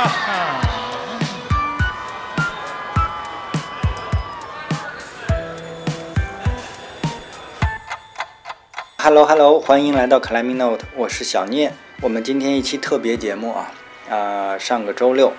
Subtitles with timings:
[8.96, 11.72] Hello Hello，欢迎来到 Climbing Note，我是小聂。
[12.00, 13.70] 我们今天一期特别节目啊，
[14.08, 15.32] 呃，上个周六，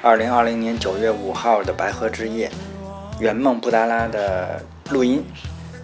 [0.00, 2.50] 二零二零年九月五号的白河之夜，
[3.20, 5.22] 圆梦布达拉的录音，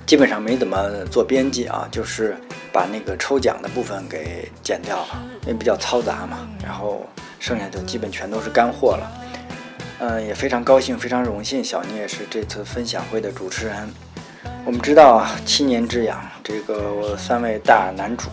[0.07, 2.35] 基本上没怎么做编辑啊，就是
[2.72, 6.48] 把那个抽奖的部分给剪掉了，因为比较嘈杂嘛。
[6.64, 7.07] 然后
[7.40, 9.11] 剩下就基本全都是干货了。
[9.99, 13.90] 嗯，也非常高兴，非常荣幸，小聂是这次分享会的主持人。
[14.64, 18.29] 我们知道啊，七年之痒，这个三位大男主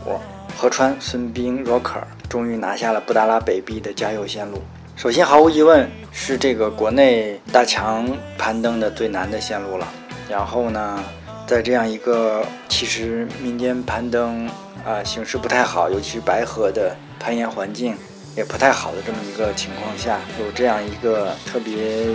[0.55, 4.61] 何川、孙斌、Rocker 终于拿下了布达拉北壁的加油线路。
[4.95, 9.87] 首先，毫无疑问是这个国内大墙攀登的最难的线路了。
[10.29, 11.03] 然后呢，
[11.45, 14.49] 在这样一个其实民间攀登
[14.85, 17.95] 啊形势不太好，尤其是白河的攀岩环境
[18.37, 22.05] 也不太好的这么一个情况下，有这样一个特别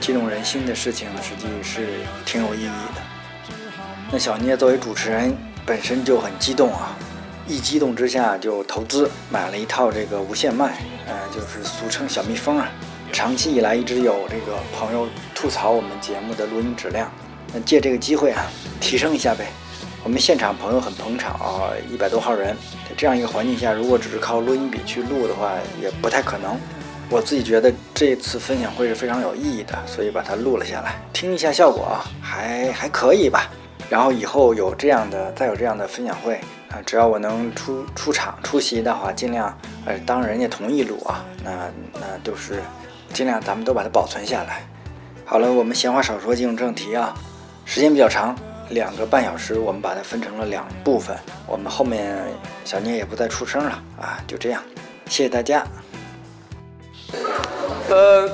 [0.00, 3.02] 激动人心的事情，实际是挺有意义的。
[4.10, 6.96] 那小聂作为主持人本身就很激动啊，
[7.46, 12.68] 一激动之下就投资买了一套这个无线麦，呃，就是俗称小蜜蜂啊。
[13.12, 17.12] 长期以来一直有这个朋友吐槽我们节目的录音质量，
[17.52, 18.46] 那借这个机会啊，
[18.80, 19.46] 提升一下呗。
[20.06, 22.56] 我们现场朋友很捧场啊，一百多号人，
[22.88, 26.56] 在这样一个环境下，如果只是靠录音笔去录的话，也不太可能。
[27.10, 33.50] 我自己觉得这次分享会是非常有意义的，所以把它录了下来，听一下效果啊，还还可以吧。
[33.90, 36.36] 然后以后有这样的，再有这样的分享会
[36.70, 39.52] 啊，只要我能出出场出席的话，尽量
[39.86, 41.50] 呃，当人家同意录啊，那
[41.94, 42.62] 那都是
[43.12, 44.64] 尽量咱们都把它保存下来。
[45.24, 47.12] 好了，我们闲话少说，进入正题啊，
[47.64, 48.36] 时间比较长，
[48.70, 51.16] 两个半小时，我们把它分成了两部分。
[51.46, 52.16] 我们后面
[52.64, 54.62] 小聂也不再出声了啊，就这样，
[55.08, 55.66] 谢谢大家。
[57.88, 58.28] 呃。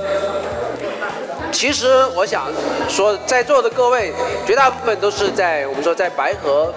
[1.53, 2.51] 其实我想
[2.89, 4.11] 说，在座的各位
[4.47, 6.73] 绝大部分都是在我们说在白河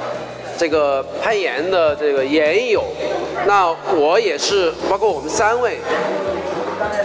[0.58, 2.84] 这个攀岩的这个岩友，
[3.48, 5.80] 那我也是，包括我们三位，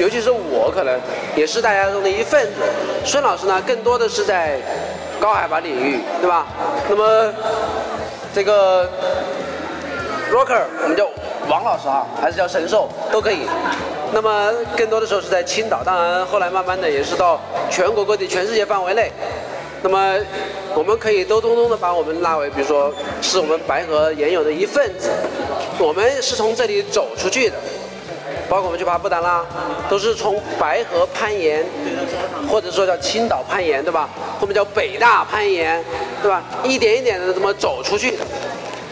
[0.00, 0.98] 尤其是我可能
[1.36, 2.62] 也是大家中的一份子。
[3.04, 4.58] 孙老师呢，更多的是在
[5.20, 6.47] 高海拔领域，对吧？
[6.88, 7.32] 那么
[8.34, 8.88] 这个
[10.32, 11.06] Rocker，我们叫
[11.48, 13.41] 王老师哈，还是叫神兽都可以。
[14.12, 17.38] 那么更多的时候是在青岛，当然后来慢慢的也是到
[17.70, 19.12] 全国各地、全世界范围内。
[19.82, 20.14] 那么
[20.75, 22.92] 我们可以都通通的把我们纳为，比如说
[23.22, 25.10] 是我们白河岩友的一份子。
[25.78, 27.56] 我们是从这里走出去的，
[28.50, 29.44] 包括我们去爬布达拉，
[29.88, 31.64] 都是从白河攀岩，
[32.50, 34.08] 或者说叫青岛攀岩，对吧？
[34.40, 35.82] 后面叫北大攀岩，
[36.20, 36.42] 对吧？
[36.64, 38.24] 一点一点的这么走出去的。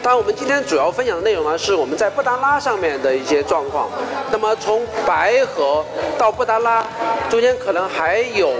[0.00, 3.88] 当然，我们今天主要分享的内容呢，是我们在布达拉上面的一些状况。
[4.30, 5.84] 那么从白河
[6.16, 6.86] 到布达拉，
[7.28, 8.52] 中间可能还有，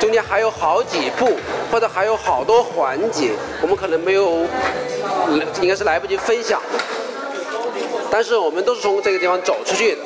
[0.00, 1.36] 中间还有好几步，
[1.70, 4.46] 或者还有好多环节，我们可能没有，
[5.60, 6.58] 应该是来不及分享。
[8.10, 9.98] 但是我们都是从这个地方走出去的。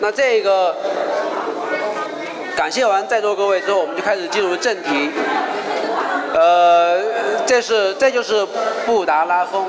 [0.00, 0.74] 那这个
[2.54, 5.10] 感谢完在座各位之后，我们就开始进入正题。
[6.34, 7.00] 呃，
[7.46, 8.46] 这是这就是
[8.84, 9.64] 布达拉峰。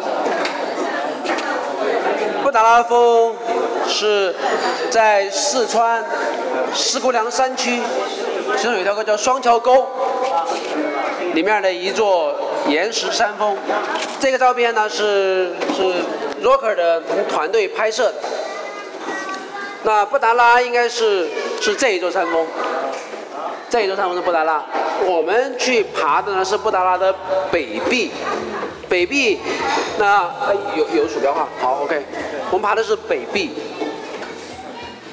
[2.44, 3.34] 布达拉峰
[3.88, 4.36] 是
[4.90, 6.04] 在四川
[6.74, 7.80] 石姑娘山区，
[8.58, 9.88] 其中有一条沟叫双桥沟，
[11.34, 12.36] 里面的一座
[12.68, 13.58] 岩石山峰。
[14.20, 15.84] 这个照片呢是是
[16.44, 18.16] Rocker 的团队拍摄的。
[19.88, 21.30] 那布达拉应该是
[21.62, 22.46] 是这一座山峰。
[23.70, 24.62] 这一座山峰是布达拉，
[25.06, 27.14] 我们去爬的呢是布达拉的
[27.50, 28.12] 北壁，
[28.90, 29.40] 北壁，
[29.98, 30.30] 那
[30.76, 32.04] 有有鼠标哈，好，OK，
[32.52, 33.52] 我们爬的是北壁，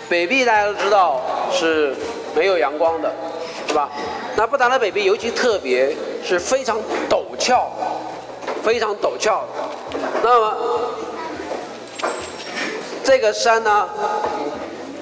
[0.09, 1.21] 北壁大家都知道
[1.53, 1.95] 是
[2.35, 3.13] 没有阳光的，
[3.69, 3.89] 是吧？
[4.35, 6.77] 那布达拉北壁尤其特别是非常
[7.09, 7.71] 陡峭，
[8.65, 9.45] 非常陡峭，
[10.21, 10.57] 那么
[13.05, 13.89] 这个山呢？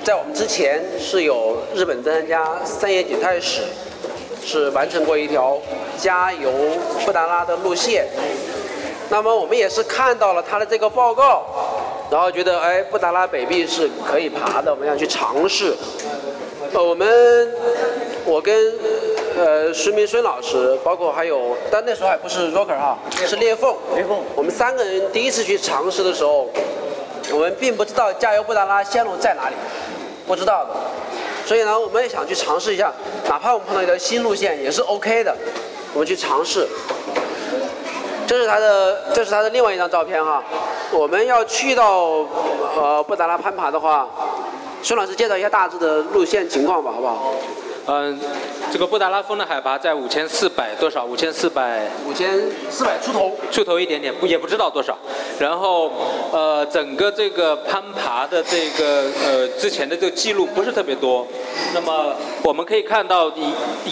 [0.04, 3.62] 在我们之前是有日本登山家三野景太史
[4.44, 5.56] 是完成过一条
[5.96, 6.50] 加油
[7.04, 8.04] 布达拉的路线，
[9.08, 11.44] 那么我们也是看到了他的这个报告，
[12.10, 15.72] 然后觉得哎布达拉北壁是可以爬的，我们要去尝试。
[16.72, 17.54] 呃，我们
[18.24, 18.72] 我跟
[19.38, 23.72] 呃孙明孙老师，包括还有，但那时候还不是 Rocker 哈，是裂缝。
[23.94, 24.18] 裂缝。
[24.34, 26.48] 我们三个人第一次去尝试的时候，
[27.30, 29.54] 我们并不知道加油布达拉线路在哪里。
[30.24, 30.70] 不知道的，
[31.44, 32.92] 所以呢，我们也想去尝试一下，
[33.28, 35.36] 哪怕我们碰到一条新路线也是 OK 的，
[35.92, 36.66] 我们去尝试。
[38.24, 40.42] 这是他的，这是他的另外一张照片哈。
[40.92, 42.24] 我们要去到
[42.76, 44.08] 呃布达拉攀爬的话，
[44.80, 47.34] 孙老师介绍一下大致的路线情况吧，好不好？
[47.86, 48.20] 嗯，
[48.72, 51.04] 这个布达拉峰的海拔在五千四百多少？
[51.04, 52.30] 五千四百五千
[52.70, 54.96] 四百出头，出头一点点，不也不知道多少。
[55.38, 55.92] 然后，
[56.32, 61.26] 呃，整个这个攀爬的这个呃之前的这个记录不是特别多。
[61.74, 63.30] 那么我们可以看到，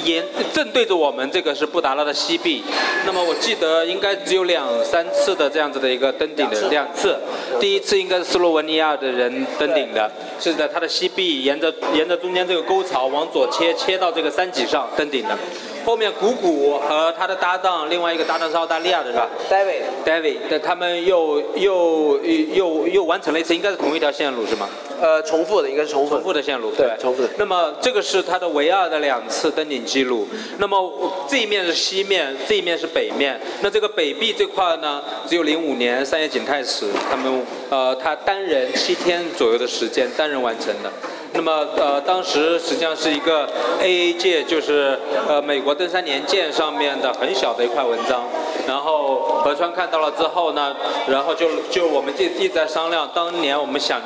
[0.02, 0.24] 沿
[0.54, 2.64] 正对着我们这个是布达拉的西壁。
[3.04, 7.18] 那么我记得应该只有两三次的这样子的一个登顶的两次。
[7.60, 10.10] 第一次应该是斯洛文尼亚的人登顶的，
[10.40, 13.74] 是在它的西壁，沿着沿着中间这个沟槽往左切。
[13.80, 15.38] 切到这个山脊上登顶的，
[15.84, 24.68] 后面谷谷和他的搭档，另外一个搭档是澳大利亚的是吧？David，David，他们又又又又完成了一次，应该是同一条线路是吗？
[25.00, 27.28] 呃，重复的，应该是重复重复的线路，对，重复的。
[27.38, 30.28] 那么这个是他的唯二的两次登顶记录。
[30.58, 30.92] 那么
[31.26, 33.40] 这一面是西面，这一面是北面。
[33.62, 40.92] 那这个北壁这块呢，只有零五年三叶景太史他们呃，他单人七天左右的时间单人完成的。
[41.32, 43.48] 那么呃，当时实际上是一个
[43.80, 44.98] AA 界，就是
[45.28, 48.24] 呃美国登山年鉴上面的很小的一块文章。
[48.66, 50.74] 然后何川看到了之后呢，
[51.08, 54.00] 然后就就我们就一直在商量，当年我们想，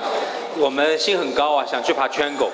[0.59, 2.51] 我们心很高啊，想去爬圈狗。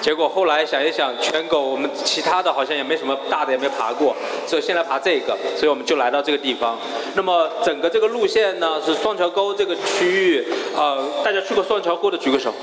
[0.00, 4.14] 结果后来想一想，圈狗我们其他的好像也没什么大的也没爬过，
[4.46, 6.78] 所以先来爬这个，所以我们就来到这个地方。
[7.14, 10.46] 那么整个这个路线呢，是双桥沟这个区域，
[10.76, 12.54] 呃，大家去过双桥沟的举个手。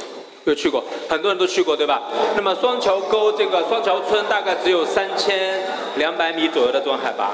[0.45, 2.01] 有去过，很多人都去过，对吧？
[2.35, 5.63] 那么双桥沟这个双桥村大概只有三千
[5.97, 7.31] 两百米左右的这种海拔。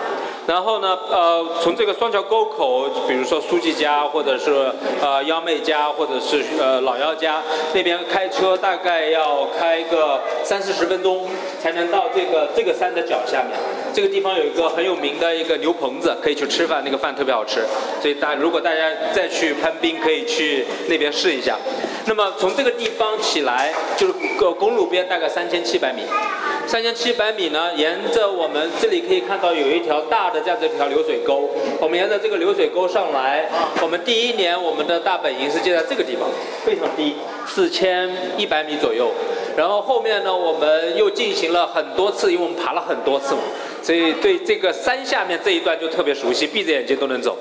[0.47, 4.71] 然后呢，呃，从这个双桥沟口，比如说书记家，或者是
[5.01, 7.41] 呃幺妹家，或者是呃老幺家
[7.73, 11.27] 那边开车，大概要开个三四十分钟
[11.61, 13.51] 才能到这个这个山的脚下面。
[13.93, 17.63] 这个地方有一个很有名的一个牛棚子，可以去吃饭，那个饭特别好吃。
[18.01, 21.57] 所以大如果大家再去攀冰，可以去那边试一下。
[22.05, 22.89] 那么从这个地
[23.21, 26.01] 起来，就是个公路边大概三千七百米，
[26.67, 31.49] 三千七百米呢，沿着我们这里可以看到有一条大的这样子一条流水沟，
[31.79, 33.47] 我们沿着这个流水沟上来，
[33.81, 36.27] 我们第一年我们的大本营是建在这个地方，
[36.65, 37.15] 非常低，
[37.47, 39.11] 四千一百米左右，
[39.55, 43.41] 然后后面呢，我们又进行了很多次，因为我们爬了很多次嘛。
[43.83, 47.35] 所以对这个山下面这一段就特别熟悉，闭着眼睛都能走。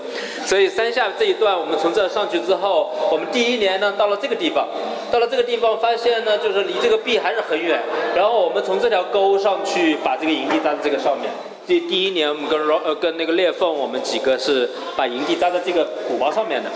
[0.46, 4.66] 所以山下这一段，我们从这上去之后，我们第一年呢到了这个地方，
[5.10, 7.80] 到了这个地方发现呢，就是离这个壁还是很远。
[8.14, 11.30] 然后我们从这条沟上去，把这个营地扎在这个上面。
[11.66, 16.70] 第第一年我们跟呃跟那个裂缝，我们几个是把营地扎在这个鼓包上面的。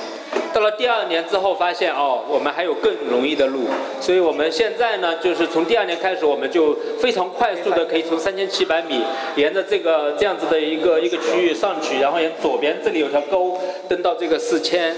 [0.52, 3.66] 到了第二年之后，发现哦，我们还有更容易的路，
[4.00, 9.02] 所以我们现在呢，就是从第二年开始，我们就非常快速的可以从三千七百米，
[9.34, 13.58] 沿着这个这样子的一个一个区域上去，然后沿左边这里有条沟，
[13.88, 14.94] 登到这个四千，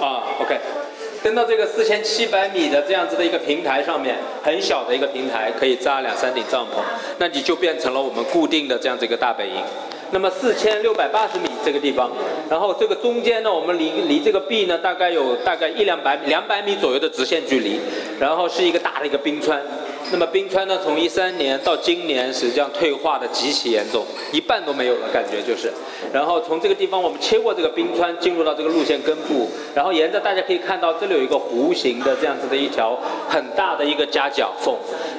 [0.00, 0.58] 啊，OK，
[1.26, 4.14] 登到这个四千七百米的这样子的一个平台上面，
[4.44, 6.78] 很小的一个平台，可以扎两三顶帐篷，
[7.18, 9.60] 那你就变成了我们固定的这样子一个大本营。
[10.12, 12.10] 那么四千六百八十米这个地方，
[12.48, 17.80] 然后这个中间呢，我们离离这个壁呢，大概有大概一两百两百米左右的直线距离，
[18.18, 19.60] 然后是一个大的一个冰川。
[20.12, 25.68] 那么冰川呢，从一三年到今年，实际上退化的极其严重，一半都没有了，感觉就是。
[26.12, 32.96] 然后从这个地方，我们切过这个冰川，进入到这个路线根部，然后沿着大家可以看到，这里有一个弧形的这样子的一条
[33.28, 34.72] 很大的一个夹角缝。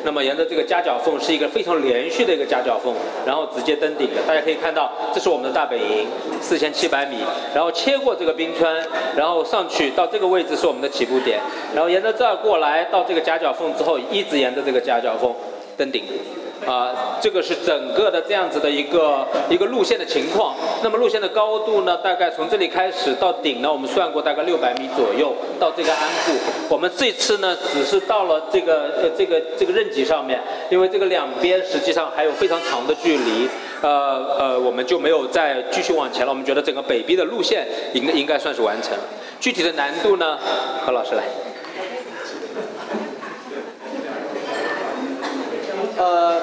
[0.06, 2.94] 那么沿着这个夹角缝是一个非常连续的一个夹角缝，
[3.26, 4.22] 然后直接登顶的。
[4.26, 4.77] 大家可以看到，
[5.14, 6.08] 这是我们的大本营，
[6.42, 7.18] 四千七百米，
[7.54, 8.76] 然后切过这个冰川，
[9.16, 11.40] 然后上去到这个位置是我们的起步点，
[11.74, 15.34] 然后沿着这儿过来到这个夹角缝之后，一直沿着这个夹角缝
[15.78, 16.04] 登顶。
[16.66, 20.56] 啊，这个是整个的这样子的一个一个路线的情况。
[20.84, 26.34] 那么路线的高度呢，大概从这里开始到顶呢，我们算过大概六百米左右到这个鞍部。
[26.70, 33.50] 我们这次呢，只是到了这个呃这个这个刃脊上面，因为这个两边实际上还有非常长的距离，
[33.82, 33.90] 呃
[34.40, 36.32] 呃，我们就没有再继续往前了。
[36.32, 38.94] 我们觉得整个北壁的路线应应该算是完成。
[39.40, 40.38] 具体的难度呢，
[40.86, 41.24] 何老师来。
[45.98, 46.40] 呃，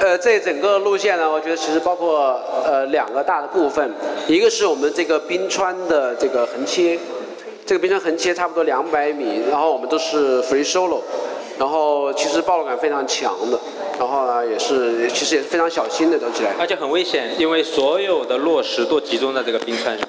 [0.00, 3.92] 呃，这整个路线呢，我觉得其实包括呃两个大的部分，
[4.26, 6.98] 一个是我们这个冰川的这个横切，
[7.64, 11.00] 这个冰川横切差不多两百米，然后我们都是 free solo，
[11.56, 13.58] 然后其实暴露感非常强的，
[13.98, 20.08] 然后呢也是其实也是非常小心的走起来，而且很危险，因为所有的落石都集中在这个冰川上，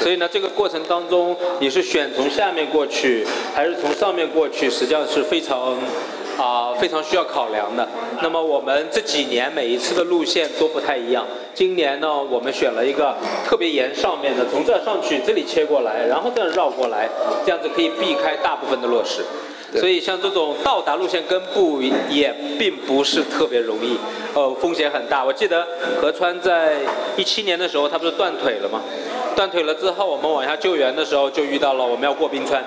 [0.00, 5.76] 所以呢这个过程当中你是选从下面过去还是从上面过去，实际上是非常。
[6.38, 7.88] 啊，非常需要考量的。
[8.22, 11.24] 那么我们这几年每一次的路线都不太一样。
[11.54, 13.14] 今年呢，我们选了一个
[13.46, 17.08] 特别沿上面的，从这上去，这里切过来，然后这样绕过来，
[17.46, 19.22] 这样子可以避开大部分的落石。
[19.78, 23.96] 所以像这种到达路线根部也并不是特别容易，
[24.34, 25.24] 呃，风险很大。
[25.24, 25.66] 我记得
[26.00, 26.74] 河川在
[27.16, 28.80] 一七年的时候，他不是断腿了吗？
[29.34, 32.64] 断腿了之后，我们往下救援的时候就遇到了我们要过冰川。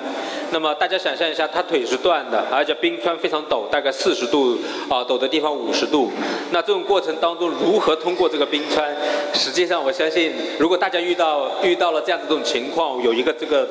[0.51, 4.57] 那么大家想象一下，他腿是断的，而且冰川非常陡，大概四十度
[4.89, 6.11] 啊，陡的地方五十度。
[6.51, 8.95] 那这种过程当中如何通过这个冰川？
[9.33, 13.67] 实际上我相信，如果大家遇到遇到了这样子这种情况，有一个这个。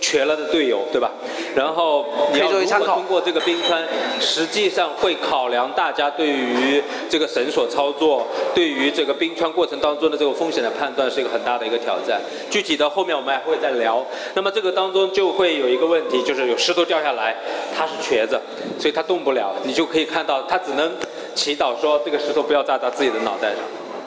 [0.00, 1.10] 瘸了的队友，对吧？
[1.54, 3.82] 然后你要如何通过这个冰川？
[4.20, 12.20] 实际上会考量大家对于这个绳索操作，对于这个冰川过程当中的这个风险的判断是一个很大的一个挑战。
[12.50, 14.04] 具体的后面我们还会再聊。
[14.34, 17.34] 那么这个当中就会有一个问题，就是有石头掉下来，
[17.76, 18.40] 他是瘸子，
[18.78, 19.54] 所以他动不了。
[19.64, 20.92] 你就可以看到他只能
[21.34, 23.60] 祈祷说这个石头不要砸到自己的脑袋上。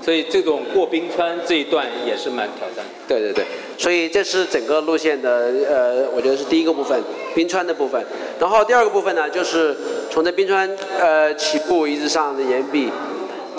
[0.09, 2.83] 所以这种过冰川这一段也是蛮挑战。
[3.07, 3.45] 对对对，
[3.77, 6.99] 所以这是整个路线的呃，我觉得是第一个部分，
[7.35, 8.03] 冰川的部分。
[8.39, 9.77] 然后第二个部分呢，就是
[10.09, 12.89] 从这冰川呃起步一直上的岩壁，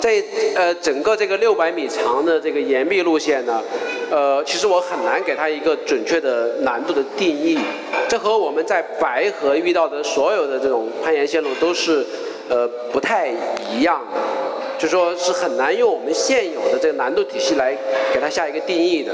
[0.01, 0.21] 这
[0.53, 3.63] 呃整个这个六百米长的这个岩壁路线呢，
[4.09, 7.57] 呃，其实我很难给它一个准确的难度的定义。
[8.09, 12.05] 这和我们在白河遇到的所有的这种攀岩线路都是
[12.49, 13.29] 呃不太
[13.73, 14.19] 一样的。
[14.81, 17.77] 就说是很难用我们现有的这个难度体系来
[18.11, 19.13] 给它下一个定义的。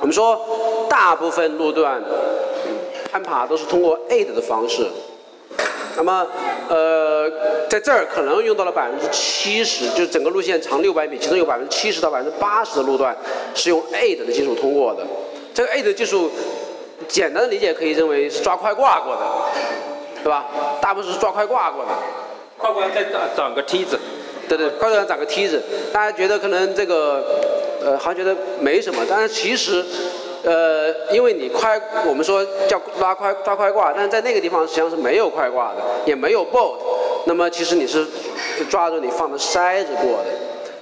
[0.00, 0.40] 我们说，
[0.88, 2.02] 大部分路段
[3.12, 4.86] 攀爬都是通过 aid 的方式。
[5.94, 6.26] 那么，
[6.70, 7.30] 呃，
[7.68, 13.14] 在这儿可能用到了百分之七十，就整个路线长六百米，其中有百分之七十到百分之八十的路段
[13.54, 15.06] 是用 aid 的技术通过的。
[15.52, 16.30] 这个 aid 技术，
[17.06, 19.20] 简单的理解可以认为是抓快挂过的，
[20.24, 20.46] 对吧？
[20.80, 21.90] 大部分是抓快挂过的。
[22.56, 23.98] 快挂再长长个梯子。
[24.48, 25.62] 对对，快上长个梯子，
[25.92, 27.22] 大家觉得可能这个，
[27.84, 29.84] 呃，好像觉得没什么，但是其实，
[30.42, 36.78] 呃，因为你快，我们说叫拉快抓快挂，但是在那个地方实际上是没有快挂的，也没有 bolt，
[37.26, 38.06] 那么其实你是
[38.70, 40.30] 抓着你放的筛子过的，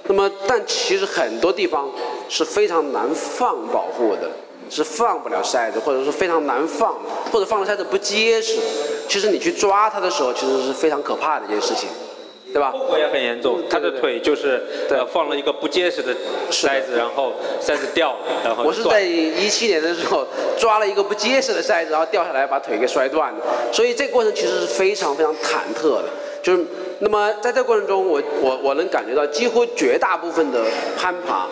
[0.03, 1.89] 那么但其实很多地方
[2.29, 4.29] 是非常难放保护的，
[4.69, 6.95] 是放不了筛子，或者说非常难放，
[7.31, 8.57] 或者放的筛子不结实，
[9.09, 11.89] 其实你去抓它的时候，其实是非常可怕的一件事情。
[12.53, 12.71] 对吧？
[12.71, 16.13] 后果也很严重，他的腿就是呃放了一个不结实的
[16.49, 20.25] 筛子，然后筛子掉了，然后我是在一七年的时候
[20.57, 23.39] 抓了一个不结实的筛子，然后掉下来把腿给摔断了，
[23.71, 26.05] 所以这个过程其实是非常非常忐忑的。
[26.41, 26.65] 就是
[26.99, 30.63] 那么在这个过程中，我我我能感觉到几乎绝大部分的
[30.97, 31.45] 攀爬，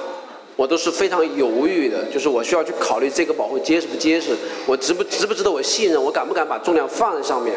[0.55, 4.31] 我都是非常犹豫的，就是我需要去考虑这个保护结实不结实，
[4.65, 7.53] 我值不值不值得我信任，我敢不敢把重量放在上面，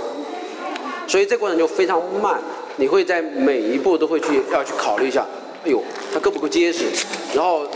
[1.07, 2.41] 所以这过程就非常慢。
[2.79, 5.27] 你会在每一步都会去要去考虑一下，
[5.65, 5.83] 哎呦，
[6.15, 6.85] 它够不够结实？
[7.35, 7.67] 然后，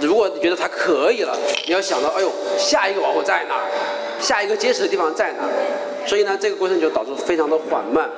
[0.00, 3.62] 如果你觉得它可以了，你要想到，哎呦，下一个保护在哪儿？
[4.20, 5.48] 下一个结实的地方在哪儿？
[6.06, 8.08] 所以呢，这个过程就导致非常的缓慢，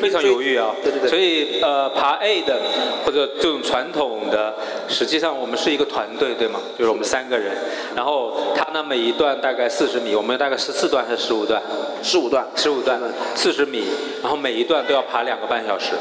[0.00, 0.74] 非常犹豫啊。
[0.82, 1.08] 对对对。
[1.08, 2.58] 所以呃，爬 A 的
[3.04, 4.54] 或者这种传统的，
[4.88, 6.60] 实际上我们是一个团队，对吗？
[6.78, 7.52] 就是我们三个人。
[7.94, 11.60] 然后他呢，每一段大概四十米，我们大概十四段还是十五段？
[12.02, 12.46] 十五段。
[12.56, 13.00] 十五段，
[13.34, 13.84] 四十米，
[14.22, 15.92] 然后每一段都要爬两个半小时。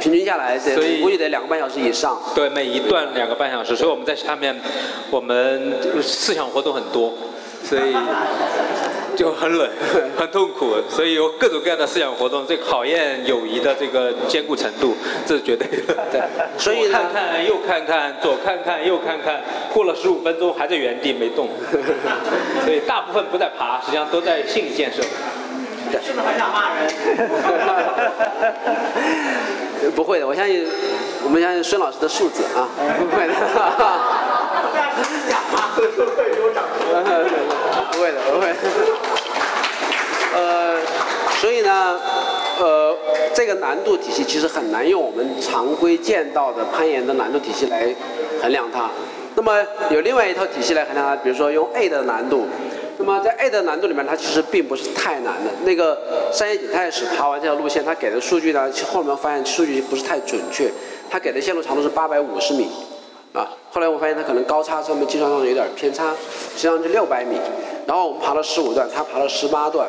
[0.00, 2.20] 平均下来，所以估计得两个半小时以上。
[2.34, 4.58] 对，每一段两个半小时，所以我们在下面，
[5.10, 7.14] 我们思想活动很多，
[7.64, 7.96] 所以。
[9.16, 9.70] 就很冷，
[10.18, 15.94] 很痛苦，所以有各种各样的思想活动，这考验友谊的这个坚固程度，这是绝对的。
[16.10, 16.20] 对，
[16.58, 19.40] 所以看看右看看，左看看右看看，
[19.72, 21.48] 过了十五分钟还在原地没动，
[22.66, 25.00] 所以大部分不在爬，实际上都在心理建设。
[26.02, 26.92] 是不是很想骂人？
[29.94, 30.66] 不会的，我相信，
[31.22, 32.66] 我们相信孙老师的素质啊，
[32.98, 33.34] 不会的。
[34.54, 36.80] 大家只是讲嘛，会有掌声。
[37.92, 38.54] 不会的，不会。
[40.34, 40.80] 呃，
[41.40, 41.98] 所以呢，
[42.58, 42.96] 呃，
[43.34, 47.94] 这个难度体系其实很难用我们常规见到的攀岩的难度体系来
[48.42, 48.90] 衡量它。
[49.36, 52.46] 那么有另外一套体系来衡量它，比如说用 A 的难度。
[52.96, 55.50] 那么在 A 的难度里面，它其实并不是太难的。
[55.64, 55.98] 那个
[56.32, 60.70] 山野景泰史爬完这条路线，他给的数据呢，后面发现数据不是太准确。
[61.10, 62.70] 他给的线路长度是八百五十米。
[63.34, 66.12] 啊，后来我发现他可能高差上面计算上有点偏差，
[66.54, 67.36] 实际上就六百米。
[67.84, 69.88] 然后我们爬了十五段，他爬了十八段。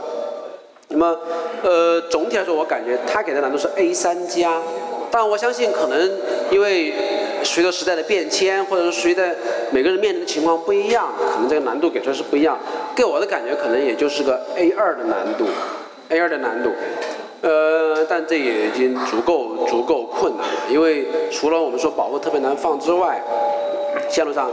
[0.87, 1.15] 那么，
[1.63, 4.59] 呃，总体来说，我感觉他给的难度是 A 三加。
[5.11, 6.11] 但我相信，可能
[6.49, 6.91] 因为
[7.43, 9.35] 随着时代的变迁，或者是随着
[9.69, 12.57] 每个人面临的情况不一样，可能这个难度给出来是不一样。
[12.95, 15.45] 给我的感觉，可能也就是个 A 二的难度
[16.09, 16.71] ，A 二的难度。
[17.45, 23.21] 呃，但这也已经足够足够困难了，因为除了我们说保护特别难放之外，
[24.09, 24.49] 线路上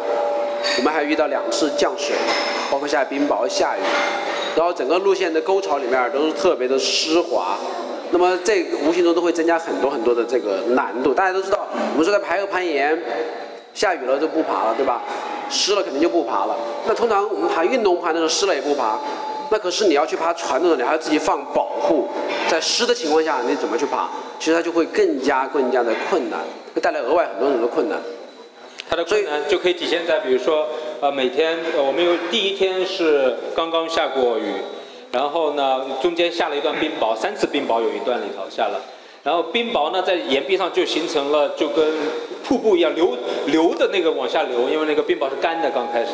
[0.77, 2.15] 我们还遇到两次降水，
[2.71, 3.81] 包括下冰雹、下雨，
[4.55, 7.57] 然后整个路线的沟槽里面都是特别的湿滑，
[8.11, 11.15] 那么这无形中都会增加很多很多的这个难度。
[11.15, 13.03] 大家都知道，我们说在排河攀岩，
[13.73, 15.01] 下雨了就不爬了，对吧？
[15.49, 16.55] 湿了肯定就不爬了。
[16.87, 18.99] 那通常我们爬运动攀的时候，湿了也不爬。
[19.53, 22.09] 那可是你要去爬传统的，你还要自己放保护，
[22.49, 24.09] 在湿的情况下你怎么去爬？
[24.39, 26.41] 其实它就会更加更加的困难，
[26.75, 27.99] 会带来额外很多很多困难。
[28.89, 30.67] 它的困难就可以体现在，比如说，
[31.03, 34.55] 呃，每天呃我们有第一天是刚刚下过雨，
[35.11, 38.81] 然后呢中间下了一段冰雹，三次冰雹有一段里头下了，
[39.23, 41.87] 然后冰雹呢在岩壁上就形成了就跟
[42.43, 43.15] 瀑布一样流
[43.47, 46.13] 流的那个往下流，因为那个冰雹是干的刚开始，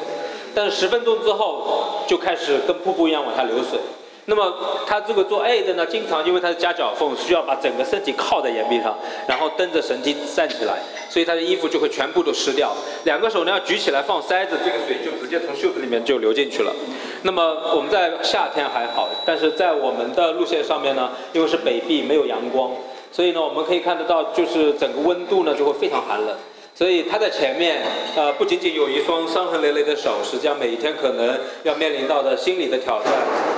[0.59, 3.79] 但是十分钟之后就开始跟瀑布一样往下流水。
[4.25, 4.53] 那么
[4.89, 8.99] 他这个做 A 的呢，经常因为他是夹脚缝，需要把整个身体靠在岩壁上，
[9.29, 12.73] 然后蹬着绳梯站起来，所以他的衣服就会全部都湿掉。
[13.05, 16.75] 两个手呢要举起来放塞子，这个水就直接从袖子里面就流进去了。
[17.23, 17.41] 那么
[17.77, 22.73] 我们在夏天还好，但是在我们的路线上面呢，因为是北壁没有阳光，
[23.13, 26.37] 所以呢我们可以看得到，就是整个温度呢就会非常寒冷。
[26.79, 27.83] 所以他在前面，
[28.15, 33.13] 呃，不仅仅有一双伤痕累累的手，实际上每一天可能要面临到的心理的挑战，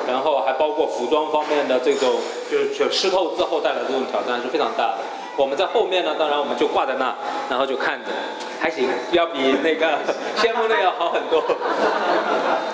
[0.08, 2.14] 然后还包括服装方面的这种，
[2.50, 4.98] 就是湿透之后带来的这种挑战是非常大的。
[5.36, 7.14] 我们在后面呢，当然我们就挂在那，
[7.50, 8.10] 然后就看着，
[8.58, 9.98] 还行，要比那个
[10.36, 11.44] 先锋队要好很多。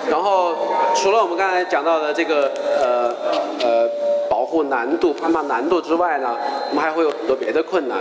[0.09, 0.55] 然后
[0.95, 2.49] 除了我们刚才讲到的这个
[2.81, 3.13] 呃
[3.67, 3.89] 呃
[4.29, 6.37] 保护难度、攀爬难度之外呢，
[6.69, 7.97] 我们还会有很多别的困难。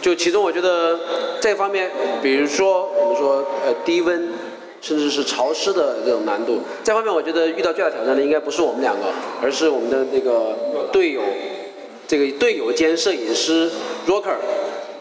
[0.00, 0.98] 就其中，我觉得
[1.40, 1.90] 这方面，
[2.22, 4.32] 比如说我们说呃低温，
[4.80, 9.06] 甚至是潮湿的这种难度，这方面我觉得遇到最大挑战的应该不是我们两个，
[9.42, 10.56] 而是我们的那个
[10.90, 11.20] 队友，
[12.08, 13.70] 这个队友兼摄影师
[14.06, 14.36] Rocker，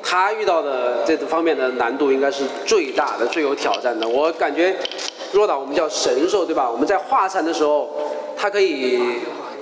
[0.03, 4.07] 他遇到的这方面的难度应该是最大的、最有挑战的。
[4.07, 4.75] 我感觉
[5.31, 6.69] 若导我们叫神兽对吧？
[6.69, 7.89] 我们在华山的时候，
[8.35, 8.99] 他可以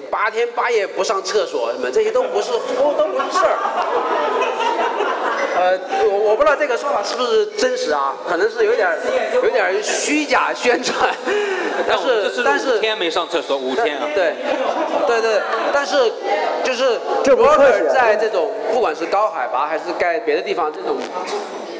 [0.09, 3.57] 八天八夜不上厕所什么，这些都不是都都不是事儿。
[5.57, 8.15] 呃，我我不知道这个说法是不是真实啊？
[8.29, 8.87] 可能是有点
[9.33, 11.09] 有点虚假宣传。
[11.87, 14.07] 但是但是五天没上厕所，五天啊。
[14.13, 14.35] 对
[15.07, 15.41] 对对，
[15.73, 16.11] 但是
[16.63, 16.99] 就是
[17.35, 20.97] 不客气在这种不管是高海拔还是在别的地方，这种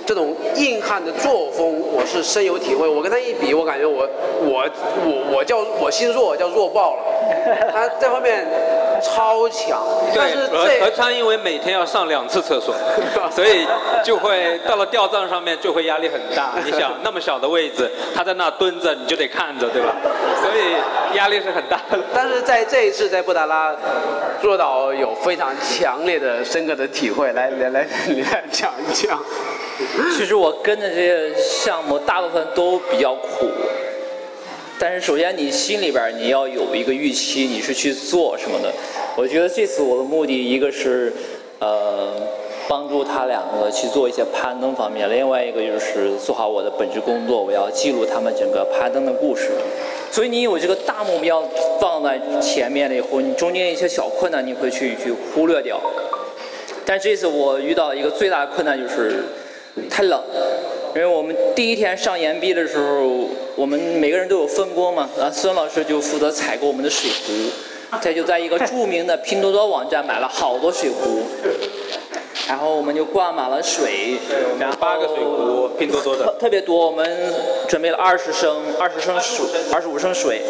[0.08, 2.88] 这种硬汉的作风，我是深有体会。
[2.88, 4.08] 我跟他一比，我感觉我
[4.40, 4.64] 我
[5.04, 7.04] 我我叫我心弱，叫弱爆了。
[7.74, 8.48] 他这方面
[9.04, 9.84] 超强，
[10.16, 10.48] 但是
[10.80, 12.74] 何川因为每天要上两次厕所，
[13.36, 13.68] 所以
[14.02, 16.54] 就会到了吊帐上面就会压力很大。
[16.64, 19.94] 你想那么小的位置，他在那蹲着，你就得看着，对吧？
[20.42, 22.00] 所以压力是很大的。
[22.14, 23.76] 但是在这一次在布达拉，
[24.42, 29.20] 若导有非常强烈的、深刻的体会，来来来，你来讲一讲。
[30.16, 33.48] 其实我跟的这些项目大部分都比较苦，
[34.80, 38.72] 但是首先你心里边你要有一个预期，你是去做什么的。
[39.16, 41.12] 我觉得这次我的目的一个是，
[41.60, 42.14] 呃，
[42.68, 49.50] 帮助他两个去做一些攀登方面，另外一个就是做好我的本职工作，我要记录他们整个攀登的故事。
[50.12, 51.44] 所以你有这个大目标
[51.82, 55.80] 放在前面了以后，你中间一些小困难你会去去忽略掉。
[56.86, 59.24] 但这次我遇到一个最大的困难就是
[59.90, 60.22] 太冷，
[60.96, 67.52] 因为我们第一天上岩壁的时候，我们每个人都有分工嘛，啊，孙老师就负责采购我们的水壶，
[68.02, 71.24] 他就在一个著名的拼多多网站买了好多水壶，
[72.48, 74.18] 然后我们就灌满了水，
[74.60, 76.26] 然后八个水壶，拼多多的。
[76.26, 77.34] 特特别多，我们
[77.68, 80.42] 准备了二十升、二十升水、二十五升水，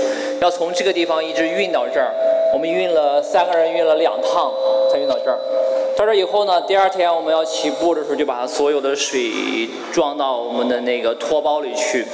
[0.42, 2.14] 要从这个地方一直运到这儿。
[2.54, 4.54] 我们运了三个人运了两趟
[4.92, 5.38] 才运到这儿。
[5.98, 12.06] 到这以后呢，第二天我们要起步的时候，就把所有的水装到我们的那个托包里去。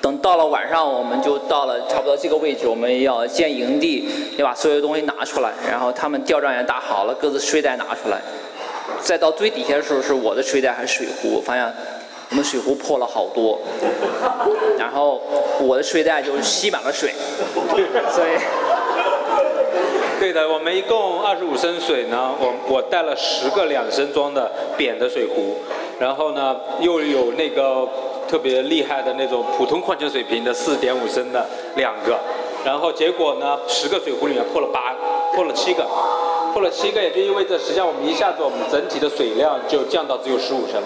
[0.00, 8.22] 等到了晚上，我们就到了差不多这个位置，我们要建营地，要把所有东西拿出来，然后他们吊帐也搭好了，各自睡袋拿出来。
[9.02, 11.42] 再到最底下的时候，是我的睡袋还是水壶？
[11.42, 11.74] 发现
[12.30, 13.58] 我们水壶破了好多，
[14.78, 15.20] 然后
[15.60, 17.12] 我的睡袋就吸满了水，
[18.14, 18.30] 所以
[20.18, 25.56] 对的，我们一共二十五升水呢，我我带了十个两升装的扁的水壶，
[26.00, 27.86] 然后呢又有那个
[28.26, 32.18] 特别厉害的那种普通矿泉水瓶的四点五升的两个，
[32.64, 34.94] 然后结果呢十个水壶里面破了八，
[35.34, 35.86] 破了七个，
[36.52, 40.82] 破了七个也就意味着实际上我们一下子我们整体的水量就降到只有十五升，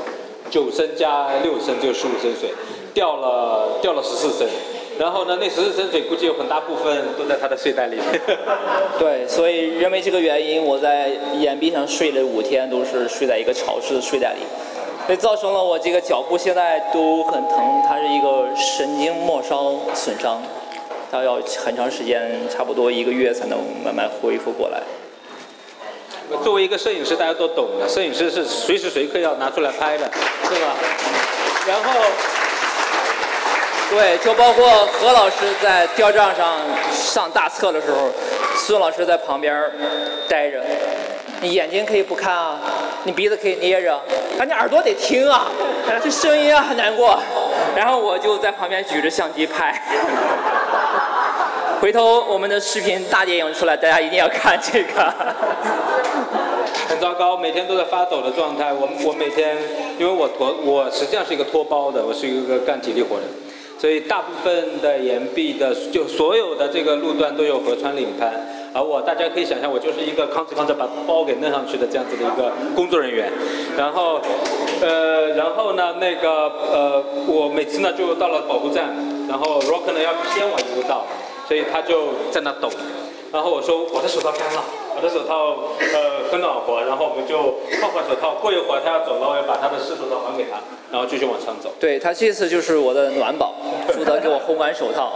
[0.50, 2.52] 九升加六升只有十五升水，
[2.92, 4.48] 掉了掉了十四升。
[5.00, 8.20] 然后呢，那十四升水估计有很大部分都在他的睡袋里面。
[9.00, 11.08] 对，所以因为这个原因，我在
[11.38, 14.40] 岩壁上睡了五天，都是睡在一个潮湿的睡袋里，
[15.06, 20.42] 所以造成了我这个脚部现在都很疼，它是一个神经末梢损伤。
[21.10, 24.82] 它要很长时间，差不多一个月才能慢慢恢复过来。
[26.44, 30.04] 作为一个摄影师，大家都懂的，摄影师是随时随刻要拿出来拍的，
[30.44, 30.76] 是吧？
[31.66, 32.00] 然后，
[33.90, 36.58] 对，就包括何老师在吊账上
[36.92, 38.08] 上大册的时候，
[38.56, 39.68] 孙老师在旁边
[40.28, 40.62] 待着，
[41.40, 42.60] 你眼睛可以不看啊，
[43.02, 44.00] 你鼻子可以捏着，
[44.38, 45.50] 但你耳朵得听啊，
[46.02, 47.18] 这声音啊很难过。
[47.74, 49.82] 然后我就在旁边举着相机拍。
[51.82, 55.12] 回头我们的视频大电影出来，大家一定要看这个。
[56.88, 58.72] 很糟糕，每天都在发抖的状态。
[58.72, 59.56] 我我每天，
[59.98, 63.22] 因为我拖，我实际上是一个拖包的，我是一个干体力活的，
[63.80, 68.30] 所以大部分的岩壁的，就所有的这个路段都有河川领攀。
[68.74, 73.32] 而我，大家可以想象，我就是一个扛着扛着把包给弄上去的这样子的一个工作人员。
[73.78, 74.20] 然后，
[74.82, 78.94] 呃，然后呢，那个呃，我每次呢就到了保护站，
[79.26, 81.06] 然后 Rock 呢要先我一步到。
[81.48, 82.68] 所以他就在那抖，
[83.32, 84.62] 然后我说我的手套干了，
[84.94, 88.34] 我的手套呃很暖和，然后我们就换换手套。
[88.42, 91.72] 过一会儿他要走了，我要把他的湿手套还给他，然后继续往上走。
[91.78, 93.54] 对他这次就是我的暖宝，
[93.92, 95.12] 负责给我烘干手套。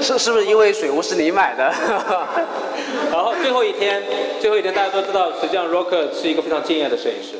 [0.00, 1.64] 是是不是因为水壶是你买的？
[3.12, 4.02] 然后最后一天，
[4.40, 7.36] 最后一天大家都知道，实际上 Rock 是一个非常敬业的摄影师。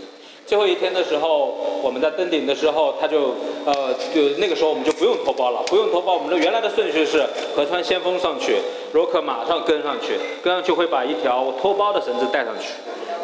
[0.47, 3.35] 最后一天的时候，我们在登顶的时候，他就
[3.65, 6.13] 呃，就那个时候我们就不用拖包了，不用拖包。
[6.15, 7.25] 我们的原来的顺序是
[7.57, 8.59] 河川先锋上去，
[8.93, 12.69] 罗克马上跟上去，跟上去会把一条拖包的绳子带上去。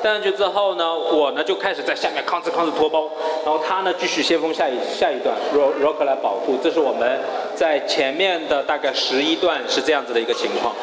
[0.02, 3.08] 戴上去之后呢，我呢就开始在下面吭哧吭哧拖包，
[3.44, 6.58] 然后他呢继续先锋下一下一段，，Ro Rock 来保护。
[6.62, 7.20] 这是我们
[7.54, 10.74] 在前面的大概十一段是这样子的一个情况。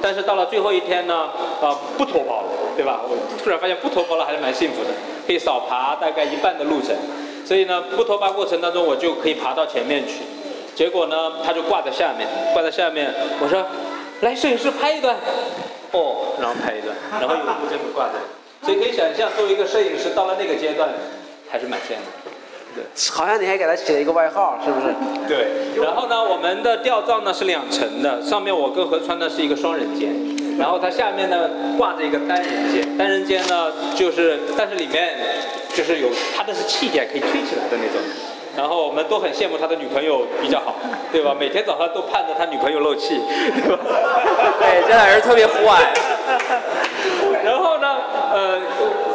[0.00, 1.30] 但是到了最后一天呢，
[1.62, 3.00] 啊，不脱包了，对吧？
[3.08, 4.90] 我突然发现不脱包了还是蛮幸福的，
[5.26, 6.94] 可以少爬大概一半的路程。
[7.46, 10.22] 所以呢，不脱包过程当中，我就可以爬到前面去。
[10.74, 13.14] 结果呢，他就挂在下面，挂在下面。
[13.40, 13.64] 我说，
[14.20, 15.16] 来，摄影师拍一段。
[15.92, 18.14] 哦，然后拍一段，然后有一部这么挂着。
[18.64, 20.88] 所以可以想象，作为一个摄影师，到了那个阶段，
[21.50, 22.82] 还是蛮羡慕的。
[23.12, 24.94] 好像你还给他起了一个外号，是不是？
[25.28, 25.82] 对。
[25.84, 30.10] 然后呢，我们的吊罩呢是两层的，上面我跟何川呢是一个双人间，
[30.58, 32.96] 然后它下面呢挂着一个单人间。
[32.96, 35.14] 单人间呢就是，但是里面
[35.74, 38.00] 就是有它的是气垫可以吹起来的那种。
[38.56, 40.76] 然后我们都很羡慕他的女朋友比较好，
[41.10, 41.34] 对吧？
[41.36, 43.20] 每天早上都盼着他女朋友漏气，
[43.52, 43.82] 对吧？
[44.60, 45.92] 对， 这俩人特别户外。
[47.42, 47.96] 然后呢，
[48.34, 48.58] 呃，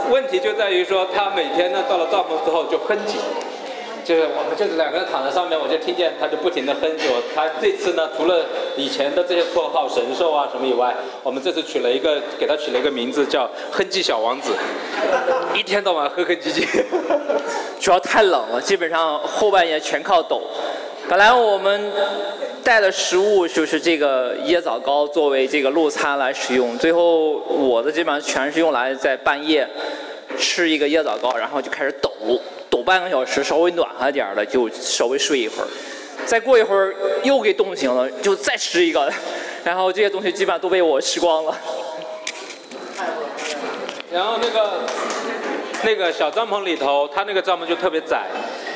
[0.09, 3.17] 问题就在于说，他每天呢到了帐篷之后就哼唧。
[4.05, 7.03] 就是我们就是两个人躺在上面，我就听见他就不停的哼唧。
[7.35, 8.45] 他这次呢，除了
[8.77, 14.53] 以前的这些绰号神兽啊什么以外，我们这次取了一个，给他取了一个名字叫哼唧小王子，
[15.53, 16.65] 一天到晚哼哼唧唧。
[17.77, 20.41] 主要太冷了，基本上后半夜全靠抖。
[21.09, 21.91] 本来我们
[22.63, 29.67] 带的食物就是这个椰枣糕作为这个路餐来使用，最后我的基本上全是用来在半夜
[30.37, 32.11] 吃一个椰枣糕，然后就开始抖。
[32.69, 35.67] 抖半个小时，稍微暖和点儿了，就稍微睡一会儿。
[36.27, 36.93] 再过一会儿
[37.23, 39.11] 又给冻醒了，就再吃一个。
[39.63, 41.57] 然后这些东西基本上都被我吃光了。
[44.11, 44.71] 然后那个
[45.83, 48.27] 那个小帐篷里头，它那个帐篷就特别窄，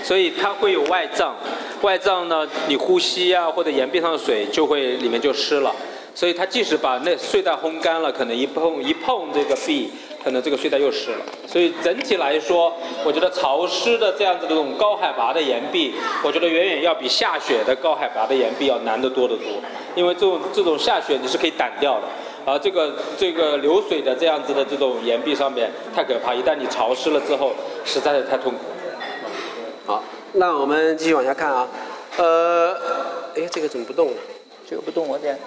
[0.03, 1.33] 所以它会有外帐。
[1.81, 5.73] 外帐呢，你呼吸啊或者岩壁上的水就会里面就湿了。
[6.13, 9.89] 所以它即使把那睡袋烘干了，可能一碰一碰这个壁。
[10.23, 19.45] 可能这个睡袋又湿了，所以整体来说，我觉得潮湿的这样子的这种高海拔的岩壁，我觉得远远要比下雪的高海拔的岩壁要难得多得多。
[19.95, 22.07] 因为这种这种下雪你是可以挡掉的，
[22.45, 27.51] 而这个这个流水的这样子的这种岩壁上面太可怕，一旦你潮湿了之后，
[27.83, 28.59] 实在是太痛苦。
[29.85, 30.01] 好，
[30.33, 31.67] 那我们继续往下看啊，
[32.15, 32.73] 呃，
[33.35, 34.17] 哎，这个怎么不动了？
[34.65, 35.37] 这个不动，我点。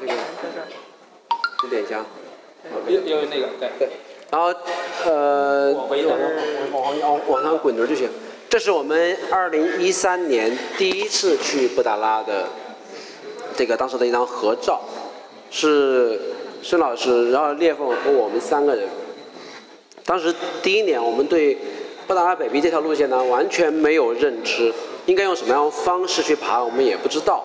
[0.00, 0.12] 这个，
[1.62, 2.04] 你点一下。
[2.88, 3.88] 有有那个对对，
[4.30, 4.52] 然后
[5.04, 5.88] 呃，往
[6.72, 8.10] 往往往上滚轮就行。
[8.48, 12.44] 这是我们二零一三年第一次去布达拉的
[13.56, 14.80] 这个当时的一张合照，
[15.50, 16.20] 是
[16.60, 18.88] 孙老师，然后裂缝和我们三个人。
[20.04, 21.56] 当时第一年我们对
[22.08, 24.72] 布达拉北壁这条路线呢完全没有认知，
[25.04, 27.44] 应该用什么样的方式去爬我们也不知道，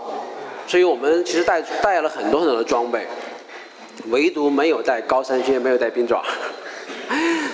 [0.65, 3.05] 所以我们其实带带了很多很多的装备。
[4.09, 6.23] 唯独没有带高山靴，没有带冰爪。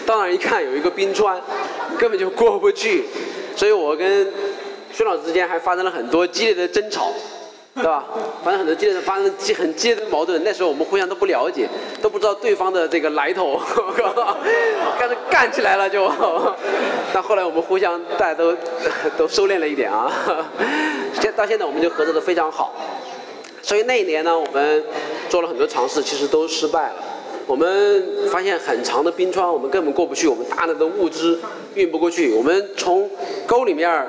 [0.06, 1.42] 到那儿一看，有一个冰川，
[1.98, 3.06] 根本就过不去。
[3.56, 4.32] 所以我跟
[4.94, 7.12] 孙老师之间还发生了很多激烈的争吵，
[7.76, 8.04] 对吧？
[8.44, 10.44] 反正很多激烈的，发生激很激烈的矛盾。
[10.44, 11.68] 那时候我们互相都不了解，
[12.02, 13.60] 都不知道对方的这个来头，
[15.00, 16.12] 开始干起来了就。
[17.14, 18.56] 但后来我们互相大家都
[19.18, 20.12] 都收敛了一点啊。
[21.22, 22.74] 现到现在我们就合作的非常好。
[23.62, 24.84] 所以那一年呢，我们
[25.30, 26.96] 做了很多尝试，其实都失败了。
[27.50, 31.40] 我们发现很长的冰川，我们根本过不去，我们大量的物资
[31.74, 32.32] 运不过去。
[32.32, 33.10] 我们从
[33.48, 34.08] 沟里面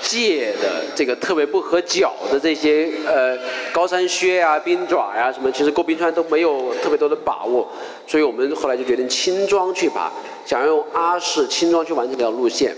[0.00, 3.38] 借的这个特别不合脚的这些呃
[3.72, 7.70] 高山靴啊、冰爪呀、什么，其实过冰川都没有特别多的把握。
[8.04, 10.10] 所以我们后来就决定轻装去爬，
[10.44, 12.74] 想要用阿式轻装去完成这条路线。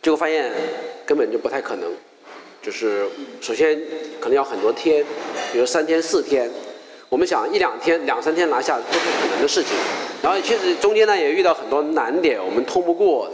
[0.00, 0.50] 结果发现
[1.04, 1.92] 根本就不太可能，
[2.62, 3.04] 就是
[3.42, 3.78] 首先
[4.18, 5.04] 可能要很多天，
[5.52, 6.50] 比如三天四天。
[7.08, 9.72] 我们想一两天、两三天拿下都是可能的事情，
[10.22, 13.26] 然后确实中间呢也遇到很多难点，我们通不过，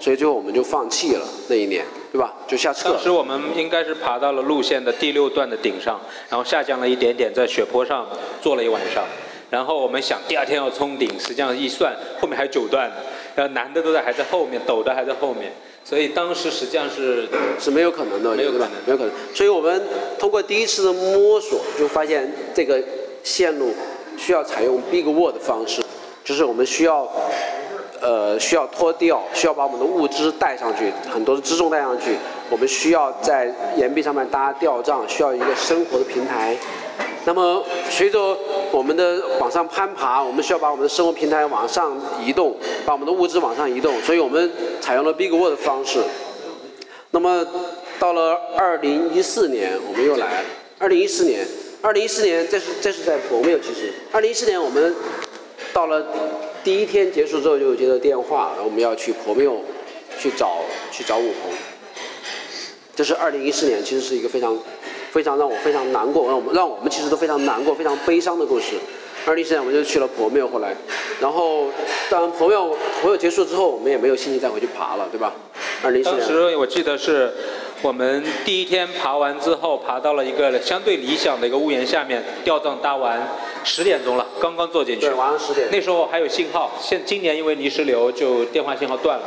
[0.00, 2.34] 所以最后我们就放弃了那一年，对吧？
[2.48, 2.90] 就下撤。
[2.90, 8.08] 当时我们应该是爬到了路线的第六段的顶上，然后下降了一点点，在雪坡上
[8.40, 9.04] 坐了一晚上，
[9.48, 12.96] 然后我们想第二天要冲顶，实际上一算后面还有九段呢，
[13.36, 15.52] 然后难的都在还在后面，陡的还在后面，
[15.84, 17.28] 所以当时实际上是
[17.60, 19.12] 是没有可能的，没有可能没有可能。
[19.32, 19.80] 所以我们
[20.18, 22.82] 通过第一次的摸索，就发现这个。
[23.22, 23.72] 线路
[24.16, 25.82] 需要采用 big wall 的方式，
[26.24, 27.08] 就是我们需要，
[28.00, 32.16] 呃，需要脱掉，需要把我们的物资带上去，很多的辎重带上去。
[32.50, 36.56] 我们需要在岩壁上面搭吊帐，需要一个生活的平台。
[37.24, 38.36] 那么随着
[38.72, 42.54] 我们的往上攀爬，我们需要把我们的生活平台往上移动，
[42.84, 43.94] 把我们的物资往上移动。
[44.02, 46.00] 所以我们采用了 big wall 的方式。
[47.12, 47.46] 那么
[47.98, 50.44] 到了二零一四年，我们又来了。
[50.78, 51.46] 二零一四年。
[51.82, 54.94] 二零一四年，这是这是在博缪，其实二零一四年我们
[55.72, 56.06] 到了
[56.62, 59.52] 第一天结束之后就接到电话，然后我们要去婆庙
[60.16, 60.60] 去找
[60.92, 61.52] 去找武鹏。
[62.94, 64.56] 这是二零一四年，其实是一个非常
[65.10, 68.76] 非常让我非常难过，让我们让我们其实都非常难过、非常悲伤的故事。
[69.26, 70.76] 二零一四年我们就去了婆庙，后来，
[71.20, 71.66] 然后
[72.08, 75.34] 当朋友朋友结束之后，我们也没有心情再回去爬了，对吧？
[75.82, 76.20] 二零一四年。
[76.20, 77.32] 当时我记得是。
[77.82, 83.20] 我们第一天爬完之后，爬到了一个相对理想的一个屋檐下面，吊帐搭完，
[83.64, 85.06] 十点钟了，刚刚坐进去。
[85.06, 85.68] 对，晚上十点。
[85.72, 89.24] 那时候还有信号，现今年因为泥石流，就电话信号断了，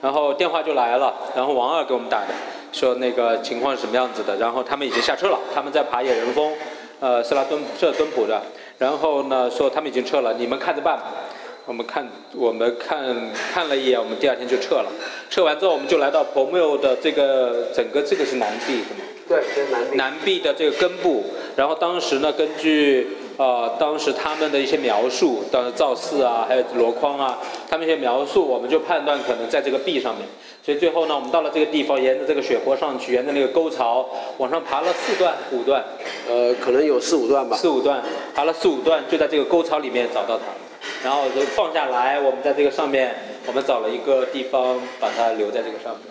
[0.00, 2.28] 然后电话就来了，然后王二给我们打的，
[2.72, 6.50] 说那个情况是什么样子的，然后他们已经下车了，他们在爬野人峰，
[6.98, 8.40] 呃，斯拉敦这敦普的，
[8.78, 10.98] 然后呢说他们已经撤了，你们看着办。
[11.64, 13.14] 我们看，我们看
[13.52, 14.90] 看了一眼，我们第二天就撤了。
[15.30, 19.00] 撤完之后，我们就来到婆缪的这个整个这个是南壁，是吗？
[19.28, 19.96] 对，是南壁。
[19.96, 27.38] 南壁的这个根部，然后当时呢，根据呃当时他们的一些描述，当时造寺啊，还有箩筐啊，
[27.70, 30.26] 他们一些描述，我们就判断可能在这个壁上面。
[30.64, 35.84] 所以最后呢，我们到了这个地方，沿着这个雪坡上去，沿着那个沟槽往上爬了四段、五段，
[36.28, 37.56] 呃，可能有四五段吧。
[37.56, 38.02] 四五段，
[38.34, 40.44] 爬了四五段，就在这个沟槽里面找到它。
[41.02, 43.14] 然后就放下来，我们在这个上面，
[43.46, 46.02] 我们找了一个地方把它留在这个上面。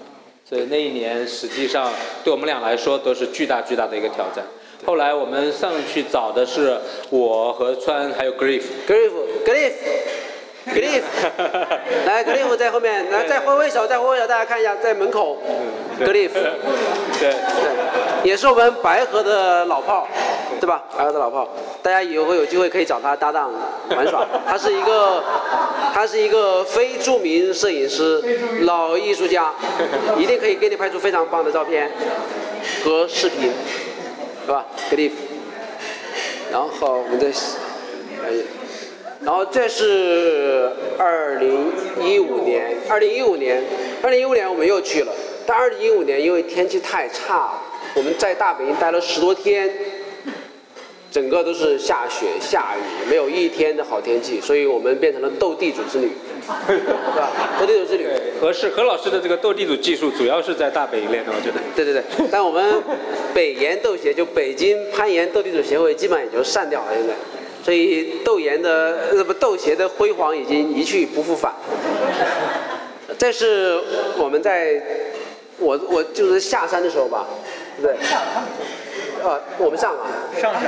[0.44, 1.92] 所以那一年实际上
[2.24, 4.44] 对我们俩来说都是巨大巨大的一个挑战。
[4.86, 6.78] 后来我们上去找的是
[7.10, 8.64] 我和川还有 Griff。
[10.66, 11.06] 格里夫，
[12.06, 15.38] 来，格里夫在后面，来再挥挥手，再挥挥手，大家看一下，在门口，
[16.00, 16.36] 格里夫，
[17.20, 17.34] 对对，
[18.24, 20.08] 也是我们白河的老炮，
[20.60, 20.84] 对吧？
[20.96, 21.48] 白河的老炮，
[21.82, 23.52] 大家以后有机会可以找他搭档
[23.90, 24.24] 玩耍。
[24.48, 25.24] 他是一个，
[25.94, 28.22] 他是一个非著名摄影师，
[28.62, 29.52] 老艺术家，
[30.18, 31.90] 一定可以给你拍出非常棒的照片
[32.84, 33.52] 和视频，
[34.46, 34.64] 是吧？
[34.92, 35.16] 格里夫，
[36.52, 37.28] 然后我们再，
[38.28, 38.61] 哎。
[39.24, 41.72] 然后这是二零
[42.04, 43.64] 一五年，二零一五年，
[44.02, 45.14] 二零一五年我们又去了，
[45.46, 47.52] 但二零一五年因为天气太差，
[47.94, 49.70] 我们在大本营待了十多天，
[51.12, 56.10] 整个都是下雪下雨，没有一天的好天气，所以我们变成了斗地主之旅，
[56.68, 56.80] 是
[57.16, 57.30] 吧？
[57.60, 58.08] 斗地主之旅。
[58.40, 61.60] 何适何老师的这个斗地主技术主要是在大本营练的，我觉得。
[61.76, 62.82] 对对对，但我们
[63.36, 67.14] 北岩斗协就北京攀岩斗地主协会基本上也就散掉了现在。
[67.64, 71.54] 所以窦岩的呃不窦协的辉煌已经一去不复返。
[73.20, 73.80] 这是
[74.18, 74.82] 我们在，
[75.60, 77.28] 我我就是下山的时候吧，
[77.80, 77.96] 对不对？
[79.24, 80.08] 啊，我们上啊。
[80.42, 80.64] 上山。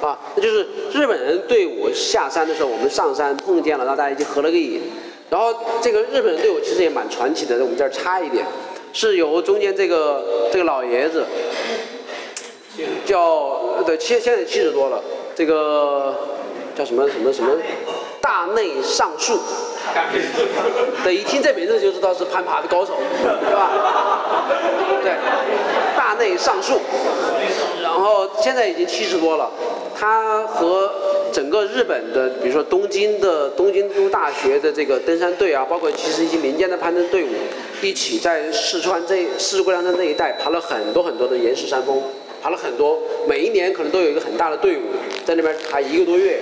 [0.00, 4.80] 啊，那就是日本人队伍下山的时候，我们上山碰见了，然后大家一起合了个影。
[5.28, 8.46] 然后这个日本人队伍其实也蛮传奇的，我们这儿插一点，
[8.94, 11.26] 是由中间这个这个老爷子，
[13.04, 15.02] 叫对，现现在七十多了，
[15.34, 16.14] 这个。
[16.78, 17.50] 叫什么什么什么
[18.20, 19.36] 大内上树，
[21.02, 23.70] 对，一听这名字就知道是攀爬的高手，对吧？
[25.02, 25.12] 对，
[25.96, 26.78] 大内上树，
[27.82, 29.50] 然后现在已经七十多了。
[29.98, 30.88] 他和
[31.32, 37.28] 整个日本的，比如说东京的东京都大学的这个登山队啊，包括其实一些民间的攀登队伍，
[37.82, 42.00] 一起在四川这四姑娘山那一带爬了很多很多的岩石山峰。
[42.40, 44.82] 爬了很多，每一年可能都有一个很大的队伍
[45.24, 46.38] 在那边爬一个多月，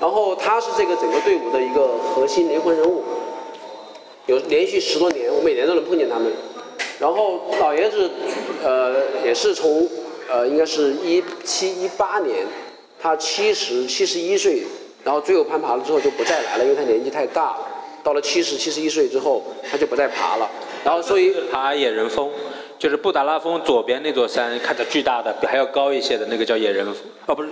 [0.00, 3.02] 然后他是这个整个队伍的一个核心灵魂人物，
[4.26, 6.32] 有连续十多年，我每年都能碰见他们。
[6.98, 8.10] 然后老爷子，
[8.62, 9.88] 呃，也是从
[10.28, 12.46] 呃，应该是一七一八年，
[13.00, 14.62] 他七十七十一岁，
[15.04, 17.56] 然后最后攀爬了之后就不再来了，因为他年纪太大。
[18.04, 20.48] 到了七十七十一岁之后，他就不再爬了。
[20.84, 22.30] 然后所以爬野人峰，
[22.78, 27.48] 就是布达拉峰左边那座山，看着巨大的，比还要高一些的那个叫野人峰，哦不是，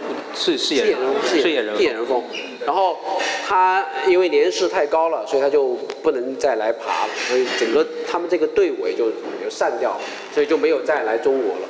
[0.57, 2.23] 是是野人，是野人野人峰。
[2.65, 2.97] 然后
[3.45, 10.01] 他因为年事太高了，所以他就不能再来爬了，所以整个他们这个队伍也就就散掉了，
[10.33, 11.69] 所以就没有再来中国了。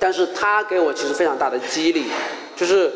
[0.00, 2.06] 但是他给我其实非常大的激励，
[2.56, 2.90] 就是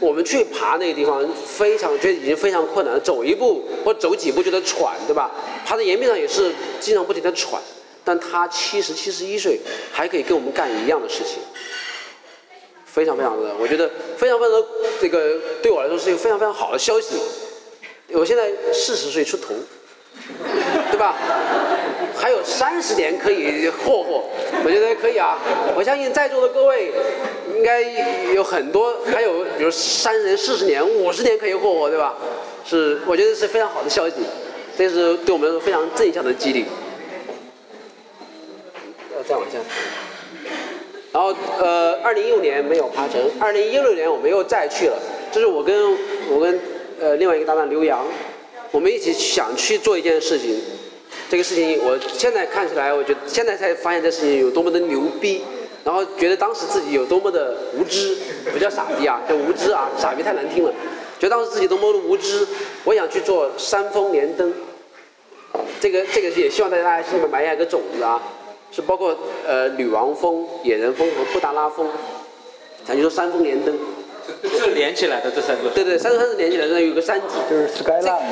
[0.00, 5.30] 我们去爬那个地方，非常觉得已经非常困难了，走一步或走几步就得喘，对吧？
[5.64, 6.50] 爬在岩壁上也是
[6.80, 7.60] 经常不停的喘，
[8.04, 9.58] 但他七十七十一岁
[9.92, 11.38] 还可以跟我们干一样的事情，
[12.84, 14.66] 非常非常的，我觉得非常非常的
[15.00, 17.16] 这个对我来说是一个非常非常好的消息。
[18.12, 19.54] 我现在四十岁出头，
[20.90, 21.16] 对吧？
[22.16, 24.28] 还有三十年可以霍霍，
[24.64, 25.38] 我觉得可以啊。
[25.74, 26.92] 我相信在座的各位
[27.56, 27.80] 应该
[28.34, 32.14] 有很多，还有比如三十年、四十年、五十年可以霍霍，对吧？
[32.64, 34.16] 是，我觉得是非常好的消息，
[34.78, 36.66] 这是对我们非常正向的激励。
[39.28, 39.58] 再往下。
[41.12, 44.98] 然后呃，二零一五年没有爬成，二零一六年我们又再去了，
[45.30, 45.96] 这是我跟
[46.28, 46.58] 我跟
[47.00, 48.04] 呃另外一个搭档刘洋，
[48.70, 50.60] 我们一起想去做一件事情。
[51.30, 55.42] 这个事情，我现在看起来，我觉得现在才发现这事情有多么的牛逼，
[55.82, 58.16] 然后觉得当时自己有多么的无知，
[58.52, 60.72] 不叫傻逼啊，叫无知啊，傻逼太难听了，
[61.18, 62.46] 觉得当时自己多么的无知。
[62.84, 64.52] 我想去做山峰连登，
[65.80, 68.20] 这个这个也希望大家心里面埋下一个种子啊，
[68.74, 71.86] 是包括呃女王峰、野人峰和布达拉峰，
[72.84, 73.72] 咱就说山峰连登。
[74.58, 75.70] 是连起来的这三座。
[75.70, 77.36] 对对，三座山是连起来的，有个山脊。
[77.48, 78.22] 就是 Skyline。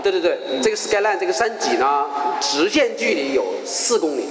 [0.00, 2.06] 对对对，这个 Skyline 这个山脊呢，
[2.40, 4.28] 直线距离有四公里，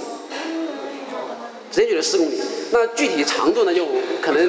[1.70, 2.40] 直线距离四公里。
[2.72, 3.86] 那具体长度呢，就
[4.22, 4.48] 可能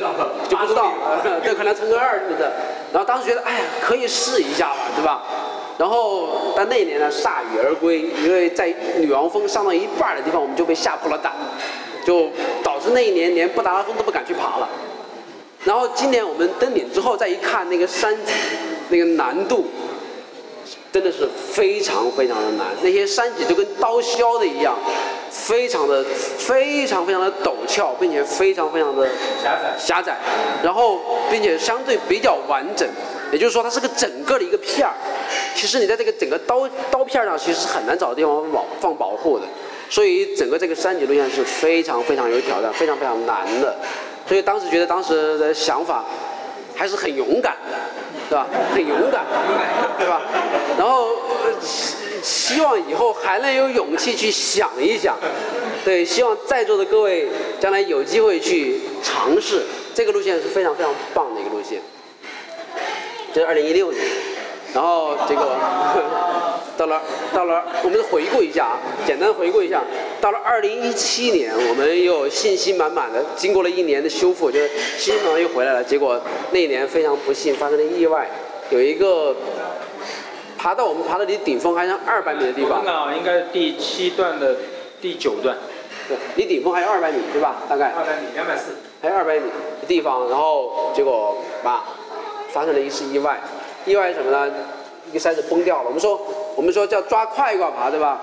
[0.50, 0.94] 就不知道，
[1.44, 2.52] 这可能乘个二什么的。
[2.94, 5.24] 然后当时觉得，哎呀，可以试一下吧，对吧？
[5.82, 11.34] 然后但那一年呢，铩羽而归，因为在女王峰上到一半的地方，我们就被吓破了胆，
[12.06, 12.30] 就
[12.62, 14.70] 导致那一年连布达拉峰都不敢去爬了。
[15.64, 18.16] 然后今年我们登顶之后再一看那个山，
[18.90, 19.66] 那个难度
[20.92, 24.76] 真的是非常非常的难，那些山脊就跟刀削的一样，
[25.30, 26.04] 非常的
[26.38, 29.08] 非常非常的陡峭，并且非常非常的
[29.42, 30.18] 狭窄狭窄，
[30.62, 31.00] 然后
[31.30, 32.86] 并且相对比较完整，
[33.32, 34.94] 也就是说它是个整个的一个片儿。
[35.56, 39.46] 其实你在这个整个刀刀片上其实是很难找地方保放保护的，
[39.90, 43.78] 所以整个这个山脊路线是非常非常有挑战，非常非常难的。
[44.28, 46.04] 所以当时觉得当时的想法
[46.76, 47.78] 还是很勇敢的，
[48.32, 48.48] 对吧？
[48.74, 49.26] 很勇敢，
[50.00, 50.22] 对吧？
[50.78, 51.18] 然后
[51.62, 55.18] 希希望以后还能有勇气去想一想，
[55.84, 57.28] 对，希望在座的各位
[57.60, 59.64] 将来有机会去尝试
[59.94, 61.82] 这个路线是非常非常棒的一个路线。
[63.34, 64.02] 这是二零一六年，
[64.74, 65.46] 然后结果
[66.78, 67.00] 到了
[67.34, 69.82] 到了，我们回顾一下啊，简单回顾一下，
[70.20, 75.84] 到了二零一七年，我们又信心满满的，经过了一年的修复，就是信心满满又回来了。
[75.84, 76.20] 结果
[76.52, 78.28] 那一年非常不幸发生了意外，
[78.72, 79.36] 有一个
[80.58, 84.56] 爬到我们爬到离顶峰还剩二百米的地方，那应该是第七段的
[85.00, 85.56] 第九段，
[86.08, 87.58] 对，离顶峰还有二百米，对吧？
[87.70, 88.72] 大概二百米，两百四。
[89.04, 89.42] 还有二百米
[89.82, 91.84] 的地方，然后结果吧，
[92.50, 93.40] 发生了一次意外。
[93.86, 94.52] 意外是什么呢？
[95.10, 95.86] 一个筛子崩掉了。
[95.88, 96.20] 我们说，
[96.56, 98.20] 我们说叫抓快挂爬，对吧？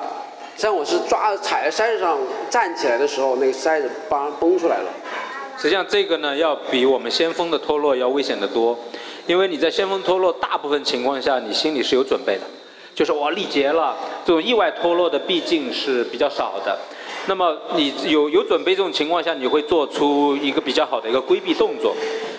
[0.55, 2.19] 实际上我是抓踩在筛子上
[2.51, 4.91] 站起来的时候，那个筛子帮崩出来了。
[5.57, 8.79] 实际上这个呢，要比我们先锋的脱落要危险得多，
[9.27, 12.43] 因为你在先锋脱落，大部分情况下你心里是有准备的，
[12.95, 13.97] 就是我力竭了。
[14.25, 16.79] 这种意外脱落的毕竟是比较少的。
[17.27, 21.95] 那么你有有准备这种情况下，你会做出一个比较好的一个规避动作。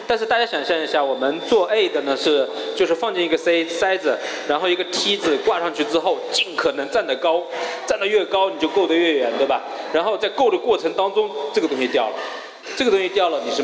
[0.09, 7.43] 但是大家想象一下，我们做 A 的呢是就是放进一个塞塞子，然后一个梯子挂上去之后，尽可能站得高，
[7.85, 9.61] 站得越高你就够得越远，对吧？
[9.93, 12.15] 然后在够的过程当中，这个东西掉了，
[12.75, 13.63] 这个东西掉了，你是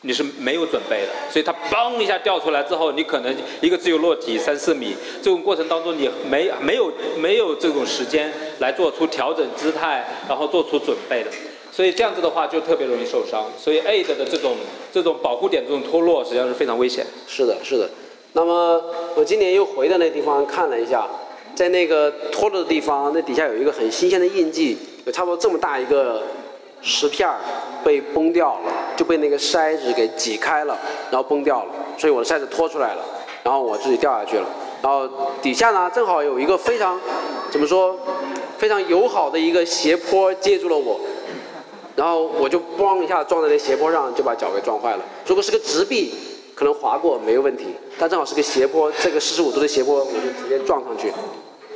[0.00, 11.30] 你是没有准备的，所以它嘣一下掉出来之后，你可能一个自由落体三四米，这种过程当中你没没有没有这种时间来做出调整姿态，然后做出准备的。
[11.76, 14.56] 所以这样子的话就特别容易受伤，所以 A 的的这种
[14.90, 17.04] 这种保护点这种脱落实际上是非常危险。
[17.26, 17.86] 是的，是的。
[18.32, 18.82] 那么
[19.14, 21.06] 我今年又回到那地方看了一下，
[21.54, 26.22] 在那个脱落的地方，那底下有一个很新鲜的印记，有差不多这么大一个
[26.80, 27.36] 石片儿
[27.84, 30.78] 被崩掉了，就被那个筛子给挤开了，
[31.10, 33.04] 然后崩掉了，所以我的筛子拖出来了，
[33.42, 34.46] 然后我自己掉下去了，
[34.80, 35.06] 然后
[35.42, 36.98] 底下呢正好有一个非常
[37.50, 37.94] 怎么说
[38.56, 40.98] 非常友好的一个斜坡接住了我，
[41.96, 45.04] 然后我就咣一下撞在那斜坡上，就把脚给撞坏了。
[45.26, 46.12] 如果是个直臂，
[46.54, 47.64] 可能滑过没有问题，
[47.98, 51.12] 但正好是个斜坡，这个四十五度的斜坡，我就直接撞上去，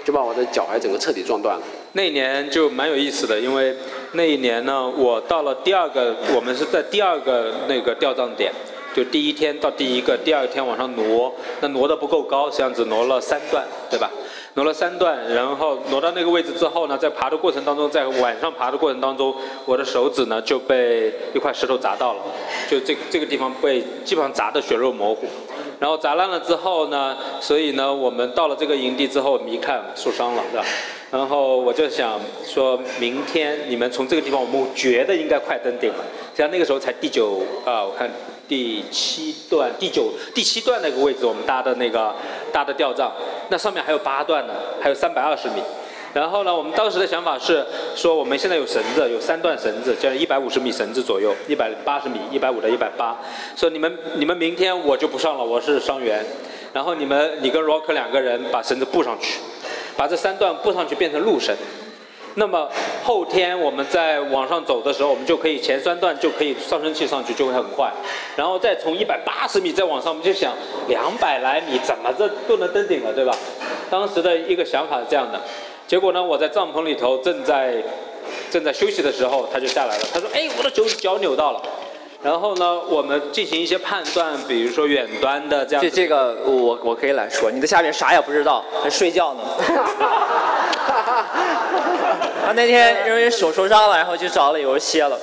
[0.04, 1.62] 就把我的脚踝整个彻底撞断了。
[1.92, 3.74] 那一年就蛮有意思的，因为
[4.12, 8.52] 那一年呢，我到了第二个，我们是在第二个那个吊葬点，
[8.95, 14.11] 就第一天到第一个，第二天往上挪，那挪的不够高，实际上只挪了三段，对吧？
[14.55, 19.32] 挪了三段，然后挪到那个位置之后呢，在爬的过程当中，在晚上爬的过程当中，
[19.64, 22.20] 我的手指呢就被一块石头砸到了，
[22.68, 25.26] 就这这个地方被基本上砸的血肉模糊。
[25.80, 30.66] 然后砸烂了之后呢，所以呢，我们到了这个营地之后，我们一看受伤了，对吧？
[31.10, 36.04] 然后我就想说，明天你们从这个地方，我们觉得应该快登顶了。
[36.30, 38.08] 实际上那个时候才第九啊，我看
[38.46, 42.14] 第七段、第九、第七段那个位置，我们搭的那个
[42.52, 43.10] 搭的吊帐，
[43.48, 44.52] 那上面还有八段呢，
[44.82, 45.62] 还有三百二十米。
[46.12, 53.16] 然后呢，我们当时的想法是说，我们现在有绳子，有三段绳子，叫一百五十米绳子左右，一百八十米，一百五到一百八。
[53.56, 56.24] 说你们你们明天我就不上了，我是伤员。
[56.72, 59.40] 然后你们你跟 Rock 两个人把绳子布上去，
[59.96, 61.54] 把这三段布上去变成路绳。
[62.34, 62.68] 那么
[63.02, 67.92] 后天我们在往上走的时候，我们就可以前三段就可以上升器上去就会很快，
[68.36, 70.52] 然后再从一百八十米再往上，我们就想
[70.88, 73.36] 两百来米怎么这都能登顶了，对吧？
[73.90, 75.40] 当时的一个想法是这样的。
[75.91, 77.82] 结果呢，我在帐篷里头正在
[78.49, 80.05] 正在休息的时候，他就下来了。
[80.14, 81.61] 他说：“哎，我的脚脚扭到了。”
[82.22, 85.82] 然后呢，我们进行一些判断，比如说远端的这样。
[85.82, 89.41] 这这个我我可以来说，你在下面啥也不知道，还睡觉呢。
[92.47, 95.18] 他那天因为手受伤了，然后就找了有人歇了。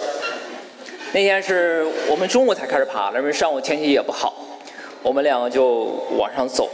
[1.14, 4.34] 那天是我们中午才开始爬，因为上午天气也不好，
[5.02, 6.70] 我们两个就往上走。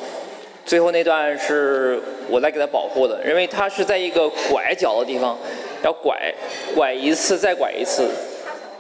[0.66, 2.00] 最后那段是
[2.30, 5.38] 我来给他保护的，因为他是在一个拐角的地方，
[5.84, 6.34] 要拐，
[6.74, 8.08] 拐一次再拐一次，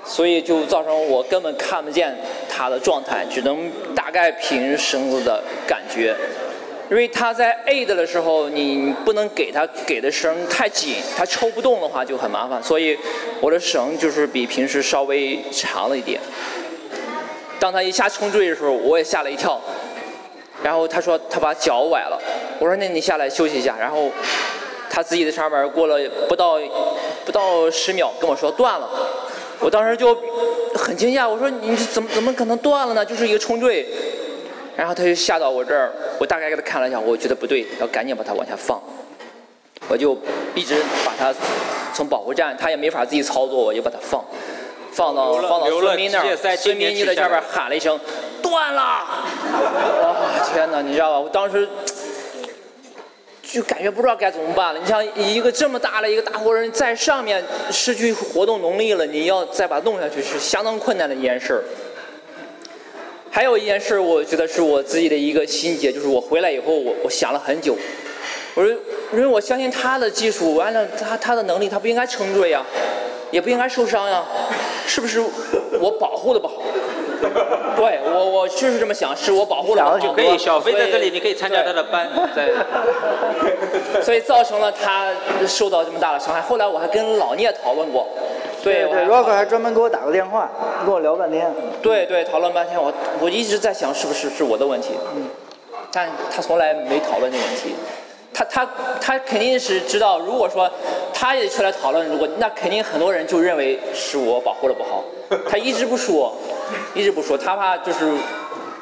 [0.05, 2.15] 所以就造成我根本看不见
[2.49, 6.15] 他的状态，只能大概凭绳子的感觉。
[6.89, 12.97] 因为他在 A 的的时候，你不能给他给的绳太紧，他抽不动的话就很麻烦，所以
[13.41, 16.19] 我的绳就是比平时稍微长了一点。
[17.59, 19.59] 当他一下冲坠的时候，我也吓了一跳。
[20.63, 22.19] 然后他说他把脚崴了，
[22.59, 23.75] 我说那你下来休息一下。
[23.79, 24.09] 然后
[24.89, 25.99] 他自己在上面过了
[26.29, 26.57] 不到
[27.25, 28.89] 不到十秒跟我说断了，
[29.59, 30.17] 我当时就
[30.75, 33.05] 很惊讶，我说你怎么怎么可能断了呢？
[33.05, 33.85] 就是一个冲坠。
[34.75, 38.81] 然后他就下到我这儿，我大概给他看了一下，我觉得不对，要赶紧把他往下放。
[39.87, 40.17] 我就
[40.55, 41.31] 一直把他
[41.93, 44.25] 从保护站，他也没法自己操作，我就把他放，
[44.91, 47.99] 放到放到孙斌那儿，孙斌就在下边喊了一声
[48.43, 48.81] 断了。
[50.03, 50.15] 哇
[50.53, 51.19] 天哪，你知道吧？
[51.19, 51.67] 我当时
[53.41, 54.79] 就感觉不知道该怎么办了。
[54.79, 61.63] 你像一个这么大的一个大活人，在上面失去活动能力了，你要再把它弄下去，是相当困难的一件事儿。
[63.31, 67.75] 还有一件事，我觉得是我自己的一个心结，就是我回来以后，我我想了很久，
[68.53, 68.71] 我说，
[69.11, 72.63] 因为我相信他的技术，完了他他的能力，他不应该撑坠呀，
[73.31, 74.23] 也不应该受伤呀，
[74.85, 75.19] 是不是
[75.79, 76.61] 我保护的不好？
[77.75, 80.13] 对我我就是这么想，是我保护的不好。
[80.13, 82.49] 可以，小飞在这里，你可以参加他的班，在。
[84.01, 85.09] 所以造成了他
[85.47, 86.41] 受到这么大的伤害。
[86.41, 88.07] 后来我还跟老聂讨论过。
[88.63, 90.49] 对对，Rock 还专门给我打过电话，
[90.85, 91.53] 跟我聊半天。
[91.81, 95.27] 对对，讨论半天，我我一直在想是不是是我的问题，嗯，
[95.91, 97.75] 但他从来没讨论这个问题，
[98.33, 98.67] 他他
[99.01, 100.69] 他肯定是知道，如果说
[101.13, 105.03] 他也出来讨论，如果那肯定很多人就认为是我保护的不好，
[105.49, 106.33] 他一直不说，
[106.93, 108.11] 一直不说，他怕就是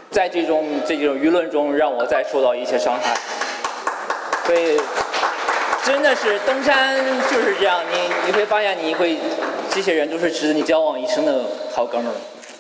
[0.09, 3.15] 在这种这种舆论中让我再受到一些伤害，
[4.45, 4.79] 所以
[5.83, 6.97] 真的是登山
[7.29, 9.17] 就是这样，你你会发现你会。
[9.73, 12.15] 这些人都是值得你交往一生的好哥们儿，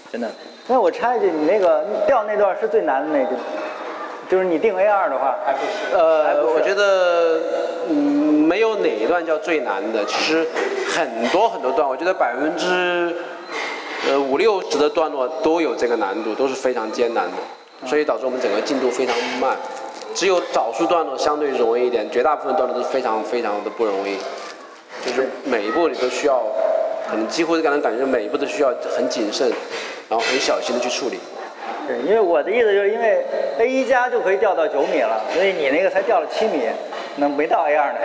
[0.09, 0.29] 真的。
[0.67, 3.35] 那我插一句，你那个掉那段是最难的那句，
[4.29, 5.93] 就是你定 A 二的话，还不是？
[5.93, 7.37] 呃，我觉得
[7.89, 7.93] 嗯，
[8.47, 10.05] 没有哪一段叫最难的。
[10.05, 10.47] 其实
[10.87, 13.13] 很多很多段，我觉得百分之
[14.09, 19.55] 呃五六十的段落都有这个难度，都是非常艰难的，所以导致我们整个进度非常慢。
[20.13, 24.17] 只有少数段落相对容易一点，绝大部分段落都是非常非常的不容易，
[25.05, 26.41] 就是每一步你都需要。
[27.09, 29.51] 可能几乎是让人感觉每一步都需要很谨慎，
[30.07, 31.19] 然后很小心的去处理。
[31.85, 33.25] 对，因为我的意思就是因为
[33.57, 36.61] A 一加就可以掉到九米了，所以你那个才掉了七米，
[37.17, 37.99] 那没到 A 二呢。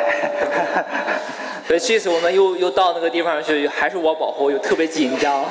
[1.67, 5.45] 所以这次我们又又到那个地方去，还是我保护，又特别紧张，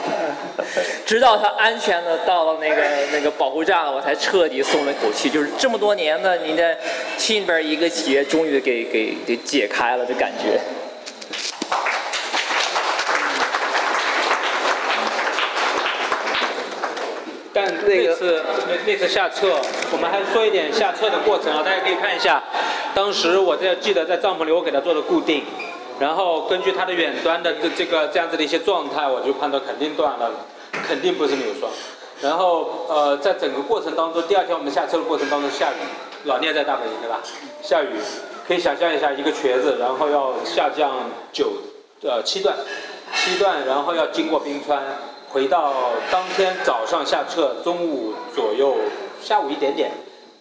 [1.05, 5.29] 直到他安全的到了那个那个保护站了，我才彻底松了口气。
[5.29, 6.77] 就是这么多年的你的
[7.17, 10.57] 心里边一个结，终于给给给解开了的感觉。
[17.53, 19.59] 但那次那那次下撤，
[19.91, 22.41] 我们还说一点下撤的过程啊，大家可以看一下。
[22.93, 25.43] 当时我在记得在帐篷里我给他做的固定，
[25.99, 30.29] 然后根据它的远端的这这个这样子的一些状态，我就判断肯定断了，
[30.87, 31.71] 肯定不是扭双。
[32.21, 35.75] 然后呃，在整个过程当中，第二天我们下车的过程当中下雨，
[36.25, 37.19] 老聂在大本营对吧？
[37.61, 37.87] 下雨，
[38.47, 40.91] 可以想象一下一个瘸子，然后要下降
[41.33, 41.51] 九
[42.03, 42.55] 呃七段，
[43.13, 44.81] 七段，然后要经过冰川。
[45.29, 45.73] 回到
[46.09, 48.77] 当天早上下撤，中午左右，
[49.21, 49.91] 下午一点点。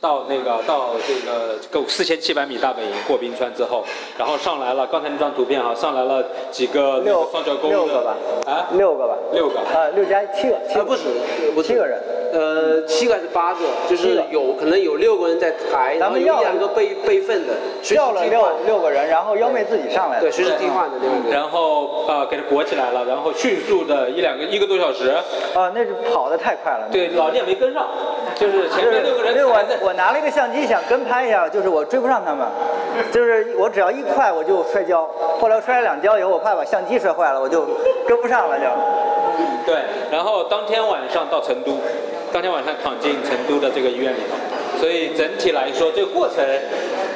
[0.05, 3.82] 到那个到这个够四千七百米大本营过冰川之后，
[4.18, 11.05] 然后上来了，刚才那张图片啊，上来了几个六双脚沟六个吧，啊，六个吧，六个，啊，六加七个，七个不止，
[11.62, 11.98] 七个人，
[12.34, 17.55] 呃，七个还是八个，就是有可能有六个人在抬，然后有一两个备备份的，
[17.94, 25.09] 要了六六个人，然后幺妹自己上来对，随时替换的那个，然后呃给他裹起来了，然后迅速的一两个一个多小时，
[25.55, 27.88] 啊，那是跑的太快了，对，老聂没跟上，
[28.34, 32.47] 就是前面六个人，因为我我拿了一个相机想跟拍一下，就是我追不上他们，
[33.12, 35.09] 就是我只要一快我就摔跤，
[35.40, 37.66] 后来摔了两跤以后，我怕把相机摔坏了，我就
[38.07, 38.64] 跟不上了就。
[39.66, 41.78] 对，然后当天晚上到成都，
[42.32, 46.45] 当天晚上躺进成都的这个医院里头，所以整体来说这个过程，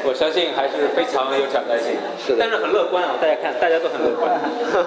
[0.05, 2.39] 我相信还是非常有挑战性，是的。
[2.41, 4.31] 但是很乐观啊，大家看大家都很乐观。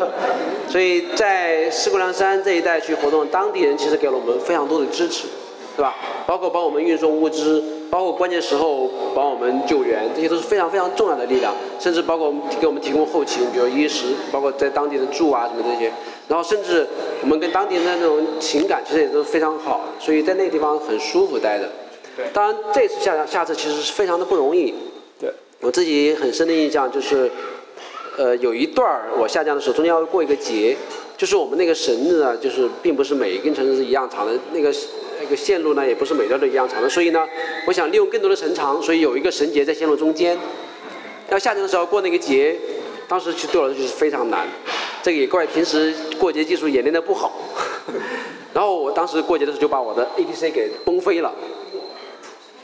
[0.68, 5.28] 所以在四姑娘山这一带去活动，当地人其实给了我们非常多的支持，
[5.76, 5.96] 对吧？
[6.28, 11.54] 包括帮我们运送物资，包括关键时候帮我们救援，这些都是非常非常重要的力量。
[11.80, 15.92] 甚至包括我们给我们提供后勤，比如衣食，包括在当地的住啊什么这些。
[16.28, 16.88] 然后甚至
[17.22, 21.70] 我们跟当地人的那种情感，其实也都非常好，所以在那个地方很舒服待着。
[22.16, 24.74] 对当然这次下下次其实是非常的不容易。
[25.20, 25.32] 对。
[25.62, 27.30] 我自己很深的印象就是，
[28.18, 30.76] 呃，有一段儿我下降的时候，中间要过一个节，
[31.18, 34.74] 就是我们那个绳子呢，就是并不是每一根绳子是一样长的，那个
[35.22, 37.28] 那个线路呢，也不是每段都一样长的，所以呢，
[37.68, 40.38] 我想利用更多的绳长，所以有一个绳结在线路中间。
[41.30, 42.56] 要下降的时候过那个节，
[43.08, 44.46] 当时其实对我来说就是非常难，
[45.02, 47.32] 这个也怪平时过节技术演练的不好。
[48.54, 51.34] 然后我当时过节的时候就把我的 ATC 给崩飞了。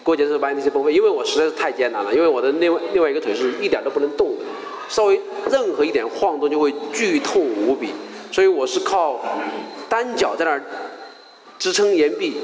[0.03, 4.43] 过节的时候把 ATC 崩飞，因为我实在是太艰难了，因为我的另外另外一个腿是一点都不能动的，
[4.89, 5.17] 稍微
[5.49, 7.89] 任何一点晃动就会剧痛无比，
[8.32, 9.19] 所以我是靠
[9.89, 10.61] 单脚在那儿
[11.57, 12.38] 支撑岩壁，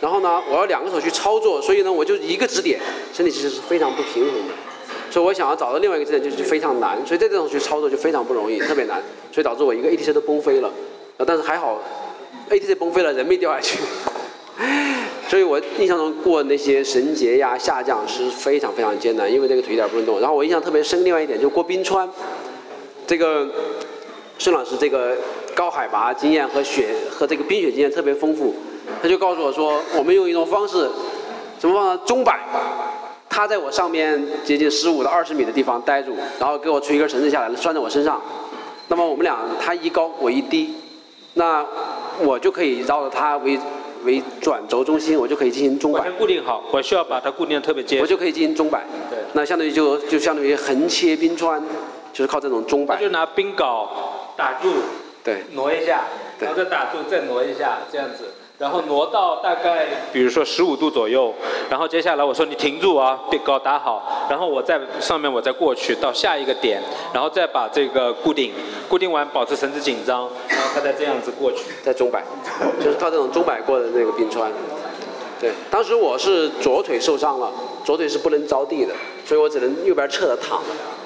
[0.00, 2.80] 然后呢，我要两个手去操作，所以呢，我就一个支点，
[3.12, 4.54] 身体其实是非常不平衡的，
[5.10, 10.70] 所以我想要找到另外一个支点就是非常难，所以在这种去操作就非常不容易，特别难，所以导致我一个 ATC 都崩飞了，
[11.26, 11.80] 但是还好
[12.48, 13.78] ，ATC 崩飞了，人没掉下去。
[15.28, 20.20] 所以我印象中过那些绳结呀、下降是非常非常艰难，因为这个腿一点不能动。
[20.20, 22.08] 然后我印象特别深，另外一点就是过冰川，
[23.06, 23.48] 这个
[24.40, 25.14] 孙老师这个
[25.54, 28.54] 高海拔经验和雪和这个冰雪经验特别丰富，
[29.02, 30.88] 他就告诉我说，我们用一种方式，
[31.60, 32.00] 什么方式？
[32.06, 32.40] 钟摆，
[33.28, 38.18] 他在我上面接近十五到二十米的地方待住，然后给我垂一根绳子下来，拴在我身上。
[38.88, 40.74] 那么我们俩他一高我一低，
[41.34, 41.62] 那
[42.20, 43.60] 我就可以绕着他为
[44.04, 48.02] 为转轴中心，我就可以进行钟摆固定好，我需要把它固定的特别结实。
[48.02, 48.86] 我就可以进行钟摆。
[49.10, 51.62] 对那相当于就就相当于横切冰川，
[52.10, 53.10] 就是靠这种钟摆那就。
[53.10, 53.86] 拿冰镐
[54.40, 54.72] 打住，
[55.22, 56.04] 对，挪一下，
[56.38, 61.34] 对然后再打住，再挪一下，这样子，然后挪到大概比如说十五度左右，
[61.68, 66.82] 然后接下来我说你停住啊，冰镐打好，然后我在上面我再过去到下一个点，
[67.12, 68.54] 然后再把这个固定，
[68.88, 71.58] 固定完保持绳子紧张，然后它再这样子过去。
[71.82, 72.24] 在中摆，
[72.82, 74.50] 就是靠这种中摆过的那个冰川。
[75.38, 77.50] 对，当时我是左腿受伤了，
[77.84, 78.94] 左腿是不能着地的，
[79.26, 80.60] 所以我只能右边侧着躺，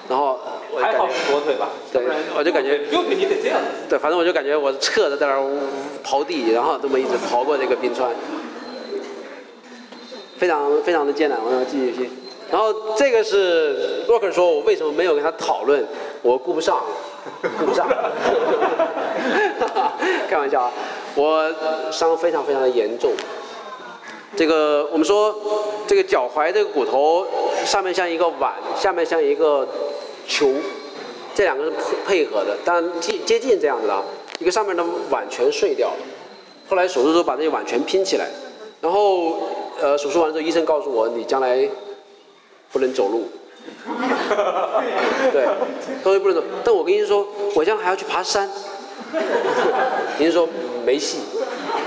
[0.08, 0.38] 然后
[0.70, 2.02] 我还好左腿吧，对
[2.36, 3.58] 我就感觉右腿你得这样。
[3.88, 5.40] 对，反正我就感觉我侧着在那儿
[6.04, 8.10] 刨地，然后这么一直刨过这个冰川，
[10.36, 12.10] 非常非常的艰难，我要记忆心。
[12.50, 15.82] 然后这个是洛克说，我为什么没有跟他讨论，
[16.20, 16.84] 我顾不上，
[17.58, 17.88] 顾不上，
[20.28, 20.70] 开玩笑啊，
[21.14, 21.50] 我
[21.90, 23.12] 伤非常非常的严重。
[24.36, 25.34] 这个我们说，
[25.86, 27.26] 这个脚踝这个骨头
[27.64, 29.66] 上面像一个碗，下面像一个
[30.26, 30.50] 球，
[31.34, 34.02] 这两个是配配合的，但接接近这样子的啊。
[34.40, 35.96] 一个上面的碗全碎掉了，
[36.68, 38.28] 后来手术时候把这些碗全拼起来，
[38.80, 39.38] 然后
[39.80, 41.68] 呃手术完之后，医生告诉我你将来
[42.72, 43.28] 不能走路，
[45.32, 45.46] 对，
[46.02, 46.42] 他说不能走。
[46.64, 48.50] 但我跟医生说，我将来还要去爬山。
[50.18, 50.48] 您说
[50.84, 51.18] 没戏，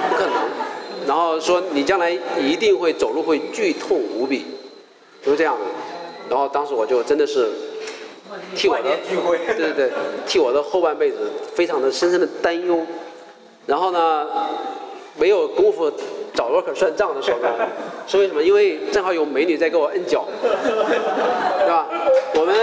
[0.10, 0.67] 不可能。
[1.08, 4.46] 然后说你将来一定会走路会剧痛无比，
[5.24, 5.62] 就是这样的。
[6.30, 7.50] 然后当时我就真的是
[8.54, 8.84] 替我的，
[9.56, 9.92] 对对对，
[10.28, 12.86] 替我的后半辈子非常的深深的担忧。
[13.66, 14.28] 然后呢，
[15.16, 15.90] 没有功夫
[16.34, 17.48] 找罗可算账的时候呢，
[18.06, 18.44] 是为什么？
[18.44, 21.88] 因为正好有美女在给我摁脚， 对吧？
[22.36, 22.56] 我们。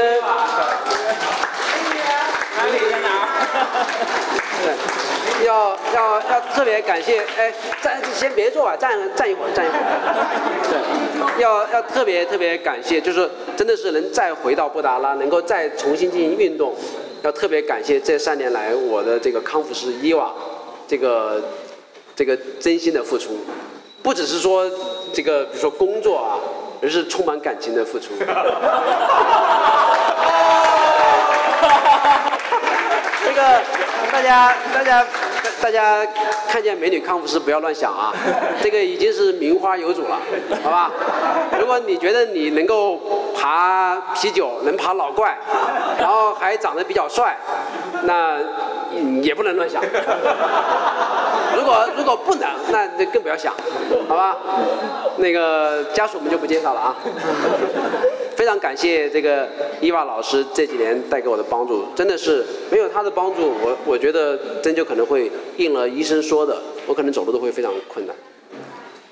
[5.45, 9.81] 要要要特别感谢，哎，站先别坐啊，站站一会儿，站一会儿。
[10.69, 16.75] 对，要要特别特别感谢，就是真的是能再回到布达拉，能够再重新进行运动，
[17.23, 20.33] 要特别感谢这三年来我的这个康复师伊娃，
[20.89, 21.43] 这个
[22.17, 23.39] 这个真心的付出，
[24.03, 24.65] 不只是说
[25.13, 26.41] 这个比如说工作啊，
[26.83, 28.15] 而是充满感情的付出。
[33.27, 33.61] 这个
[34.13, 35.05] 大家大家
[35.65, 36.07] 大家
[36.47, 38.13] 看见美女康复师不要乱想啊，
[38.63, 40.21] 这个已经是名花有主了，
[40.63, 40.91] 好吧？
[41.59, 43.01] 如果你觉得你能够
[43.35, 45.35] 爬啤酒，能爬老怪，
[45.99, 47.35] 然后还长得比较帅，
[48.03, 48.39] 那
[49.23, 49.83] 也不能乱想。
[51.57, 53.55] 如果如果不能，那那更不要想，
[54.07, 54.37] 好吧？
[55.17, 56.95] 那个家属我们就不介绍了啊。
[58.45, 59.49] 非常感谢这个
[59.81, 68.15] 伊娃老师这几年带给我的帮助，真的是没有他的帮助，我我觉得真就可能会应了医生说的，我可能走路都会非常困难。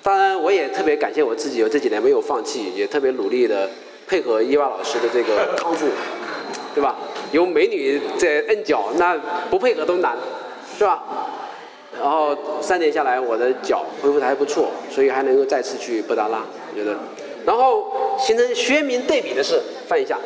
[0.02, 3.66] 当然，我也特别感谢我自己，我这几年没有放弃，也特别努力的
[4.06, 5.86] 配合伊娃老师的这个康复，
[6.74, 6.98] 对吧？
[7.32, 9.16] 有美女在摁脚，那
[9.50, 10.14] 不配合都难，
[10.76, 11.02] 是吧？
[11.98, 16.94] 然后三年下来，我的脚恢复的还不错，所以还能够再次去布达拉，我觉得。
[17.44, 20.18] 然后形成鲜明对比的是，翻一下，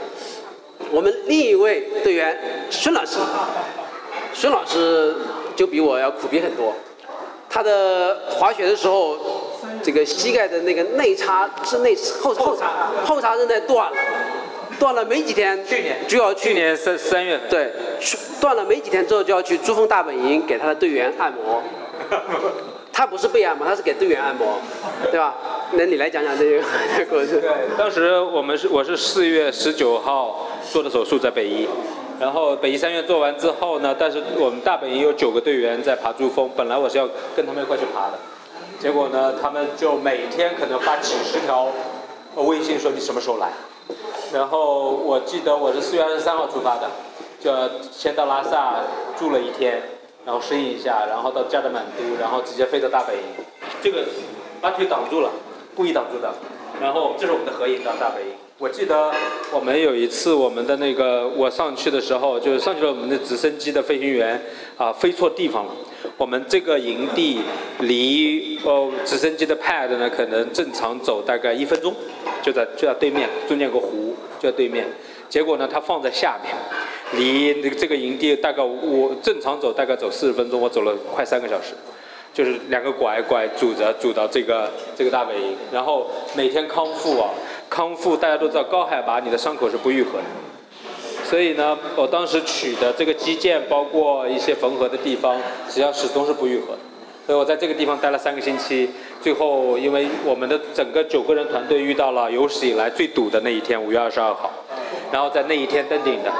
[0.90, 2.38] 我们另一位队员
[2.70, 3.18] 孙老师，
[4.32, 5.14] 孙老师
[5.54, 6.72] 就比我要苦逼很多。
[7.48, 9.16] 他的滑雪的时候，
[9.82, 13.96] 这个膝盖的那个内叉是内后后叉后叉韧带断了，
[14.78, 17.72] 断了没几天，去年就要去年三三月份，对，
[18.40, 21.62] 断了没几天之后就要去珠峰大本营给他的队员按摩。
[22.96, 24.58] 他不是被按摩，他是给队员按摩，
[25.10, 25.34] 对吧？
[25.72, 26.64] 那你来讲讲这个
[27.10, 27.42] 故事。
[27.42, 31.68] 对，当时我们是我是四月十九号做的手术在北医，
[32.18, 38.18] 然后北医三院做完之后呢，但是我们大本营有九个队员在爬珠峰，本来我是要跟他们一块去爬的，
[38.80, 41.68] 结果呢，他们就每天可能发几十条
[42.36, 43.50] 微信说你什么时候来，
[44.32, 46.88] 然后我记得我是四月二十三号出发的，
[47.38, 47.52] 就
[47.92, 48.76] 先到拉萨
[49.18, 49.82] 住了一天，
[50.26, 53.22] 然后适应一下，然后到加德满都，然后直接飞到大本营，
[53.80, 54.04] 这个
[54.60, 55.30] 把腿挡住了。
[55.76, 56.34] 故意挡住的，
[56.80, 58.32] 然后这是我们的合影到大本营。
[58.56, 59.12] 我记得
[59.52, 64.42] 我们有一次，我们的那个我上去的时候，就是上去了我们的直升机的飞行员
[64.78, 65.72] 啊飞错地方了。
[66.16, 67.42] 我们这个营地
[67.80, 71.94] 离哦直升机的 pad 呢，可能正常走大概一分钟，
[72.42, 74.86] 就在就在对面，中间有个湖就在对面。
[75.28, 76.54] 结果呢，它放在下面，
[77.12, 81.74] 离这个营地大概我正常走大概走四十分钟，我走了快三个小时。
[82.34, 87.30] 就是两个拐拐拄着拄到这个这个大本营，然后每天康复啊，
[87.70, 95.34] 康复大家都知道高海拔你的伤口是不愈合的，所以呢，我当时取的这个肌腱包括一些缝合的地方，
[95.66, 96.78] 实际上始终是不愈合的，
[97.26, 98.90] 所以我在这个地方待了三个星期，
[99.22, 104.52] 最后因为我们的整个九个人团队遇到了有史以来最堵的那一天，五月二十二号，
[105.10, 106.30] 然后在那一天登顶的，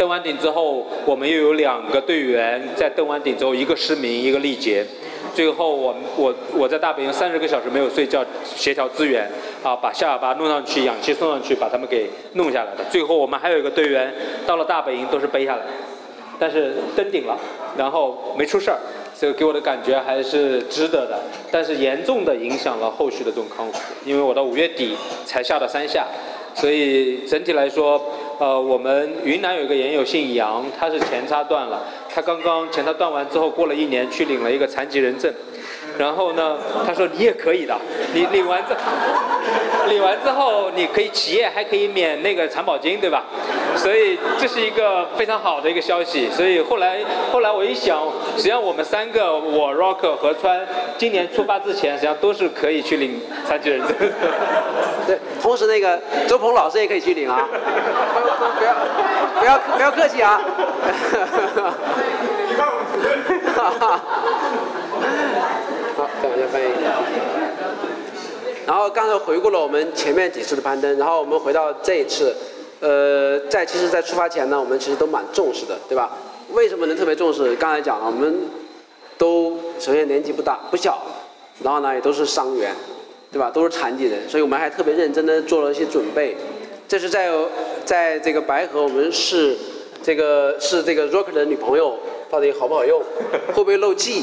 [0.00, 4.82] 登完顶之后，我们又有两个队员在登完顶之后，一个失明，一个力竭。
[5.34, 9.30] 最后，我我我在大本营三十个小时没有睡觉，协调资源，
[9.62, 12.84] 啊，把下巴弄上去，氧气送上去，把他们给弄下来的。
[12.90, 14.10] 最后，我们还有一个队员
[14.46, 15.62] 到了大本营都是背下来，
[16.38, 17.38] 但是登顶了，
[17.76, 18.78] 然后没出事儿，
[19.14, 21.20] 所以给我的感觉还是值得的。
[21.52, 24.96] 但是严重的影响了后续的这种康复，因为我到五月底
[25.26, 26.06] 才下到山下，
[26.54, 28.02] 所以整体来说。
[28.40, 31.78] 呃，我们云南有一个研友姓杨，他是前叉断了，
[32.08, 35.30] 他刚刚前叉断完之后，过了一年去领了一个残疾人证。
[36.00, 37.78] 然后呢，他说你也可以的，
[38.14, 38.74] 你领完之，
[39.90, 43.22] 领完之后你可以企业还可以免那个残保金，对吧？
[43.76, 46.30] 所以这是一个非常好的一个消息。
[46.30, 48.00] 所以后来后来我一想，
[48.34, 53.94] 实际上我们三个，我 Rock 和川，今年出发之前，实际上都是可以去领残疾人证。
[55.06, 57.46] 对，同时那个周鹏老师也可以去领啊，
[58.58, 58.72] 不要
[59.38, 60.40] 不要不要客气啊。
[66.46, 66.92] 哈哈。
[66.92, 68.00] 好，再往下翻译。
[68.66, 72.34] 然后刚才回顾了我们前面几次的攀登，然后我们回到这一次，
[72.80, 76.16] 呃，在其实，在出发前呢，我们其实都蛮重视的，对吧？
[76.52, 77.56] 为什么能特别重视？
[77.56, 78.42] 刚才讲了，我们
[79.18, 81.02] 都首先年纪不大不小，
[81.64, 82.72] 然后呢也都是伤员，
[83.32, 83.50] 对吧？
[83.50, 86.36] 都是残疾人，所以我们还特别认真的做了一些准备。
[86.86, 87.32] 这是在
[87.84, 89.56] 在这个白河，我们是
[90.02, 91.98] 这个是这个 Rock 的女朋友，
[92.30, 93.00] 到底好不好用？
[93.48, 94.22] 会不会漏气？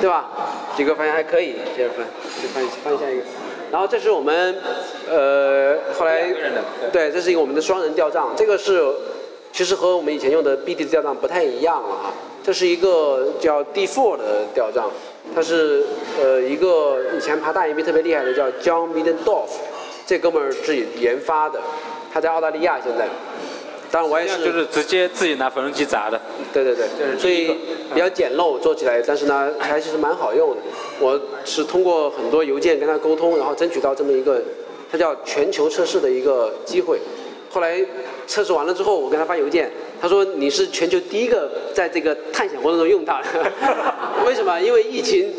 [0.00, 0.30] 对吧？
[0.76, 2.06] 几个发现还可以，接着翻，
[2.42, 3.22] 就翻翻下一个。
[3.70, 4.54] 然后这是我们
[5.10, 6.32] 呃后来
[6.92, 8.84] 对，这是一个我们的双人吊帐，这个是
[9.52, 12.12] 其实和我们以前用的 BD 的吊帐不太一样了啊。
[12.44, 14.88] 这是一个叫 D4 的吊帐，
[15.34, 15.84] 它是
[16.22, 19.48] 呃一个以前爬大岩壁特别厉害的叫 John Middendorf，
[20.06, 21.58] 这哥们儿自己研发的，
[22.12, 23.08] 他在澳大利亚现在。
[23.96, 26.20] 当然我也是，就是直接自己拿缝纫机砸的。
[26.52, 27.46] 对对对，所以
[27.94, 30.56] 比较简陋做起来，但是呢还其实蛮好用的。
[31.00, 34.38] 我是通过很多邮件跟他沟通，然后争取到这么一个，
[34.92, 37.00] 它叫全球测试的一个机会。
[37.48, 37.82] 后来
[38.26, 43.50] 测试完了之后，我跟他发邮件，他说你是全球第一个在这个探险活动中用它的。
[44.26, 44.60] 为什么？
[44.60, 45.32] 因为疫情，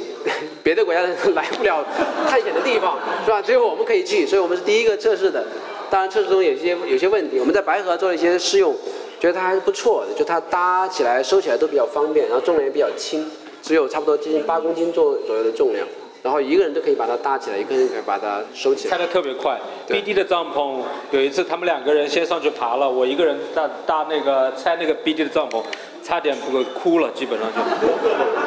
[0.64, 1.02] 别的国家
[1.36, 1.86] 来不了
[2.28, 3.40] 探险的地方，是吧？
[3.40, 5.46] 只有我们可以去，所以我们是第一个测试的。
[5.90, 8.76] 当然测试中有些有些问题，我们在白河做了一些试用，
[9.20, 13.26] 觉得它还是不错的，就它搭起来、收起来都比较方便，然后重量也比较轻，
[13.62, 15.88] 只有差不多接近八公斤重左右的重量，
[16.24, 18.92] 然后一个人都可以把它搭起来，一个人可以把它收起来。
[18.92, 19.58] 拆的特别快
[19.88, 25.64] ，BD 的帐篷有一次他们两个人先上去爬了，我一个人搭搭那个拆那个 BD 的帐篷，
[26.04, 27.62] 差点不哭了，基本上就。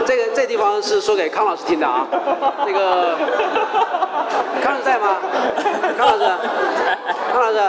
[0.05, 2.07] 这个这地方是说给康老师听的啊，
[2.67, 3.17] 这个
[4.63, 5.19] 康老师在吗？
[5.97, 6.25] 康老师，
[7.33, 7.61] 康老师，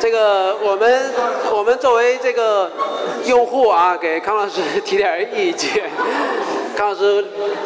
[0.00, 1.12] 这个我们
[1.54, 2.70] 我们作为这个
[3.26, 5.90] 用户啊，给康老师提点意见。
[6.76, 7.24] 康老师，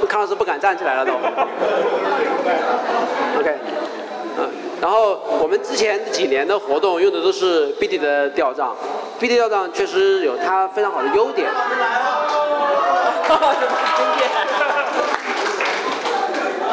[0.09, 1.13] 康老师不敢站起来了都。
[3.39, 3.55] OK，
[4.39, 4.51] 嗯，
[4.81, 8.75] 然后我们之前几年的活动用的都是 BD 的吊帐
[9.21, 11.49] ，BD 吊帐确实有它非常好的优点。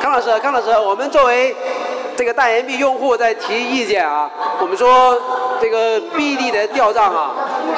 [0.02, 1.56] 康老师，康老师，我们作为
[2.16, 4.30] 这个大岩币用户在提意见啊，
[4.60, 5.18] 我们说
[5.62, 7.32] 这个 BD 的吊帐啊，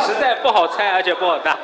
[0.06, 1.58] 实在不好拆，而且不好搭。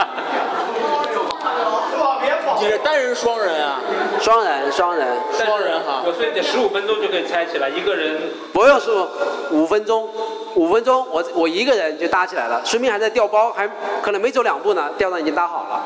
[2.59, 3.79] 你是单人双人啊？
[4.19, 5.07] 双人，双人，
[5.45, 6.03] 双人哈。
[6.05, 8.21] 我说你十五分钟就可以拆起来，一个人
[8.53, 9.07] 不用十五，
[9.49, 10.07] 五分钟，
[10.55, 13.67] 五分钟，我我一个人就搭起来了，顺便还在调包，还
[14.01, 15.81] 可能没走两步呢，吊杖已经搭好了。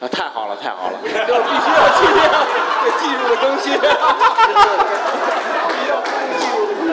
[0.00, 2.30] 啊，太好了，太好了， 就是必须要尽量
[2.82, 3.78] 对技术的更新。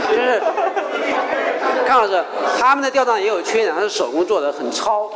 [0.08, 0.42] 其实，
[1.88, 2.24] 康老师，
[2.60, 5.10] 他们的吊杖也有缺点，它是手工做的，很糙。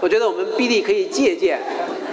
[0.00, 1.60] 我觉得我们 BD 可以借鉴，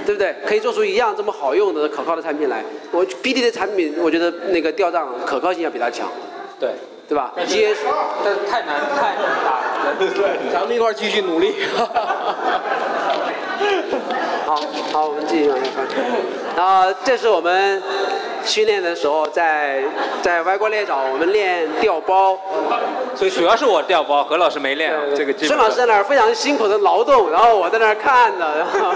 [0.06, 0.36] 对不对？
[0.46, 2.64] 可以做出一样这么好用的、可靠的产品来。
[2.92, 6.08] 我 BD 的产品，我觉得那个吊账可靠性要比它强，
[6.60, 6.72] 对
[7.08, 7.34] 对吧？
[7.48, 7.82] 结实。
[8.24, 9.96] 但是太难太难打了。
[9.98, 11.56] 对，咱们一块儿继续努力。
[14.46, 14.56] 好
[14.92, 16.06] 好，我们继续往下看。
[16.56, 17.82] 然后这是我们
[18.48, 19.84] 训练的时候在
[20.22, 22.40] 在歪锅裂枣，我们练吊包。
[23.14, 28.58] 所以主要是我调包，何老师没练啊，这个孙老师在那儿非常辛苦的劳动，然后我在那儿看着。
[28.58, 28.94] 然 后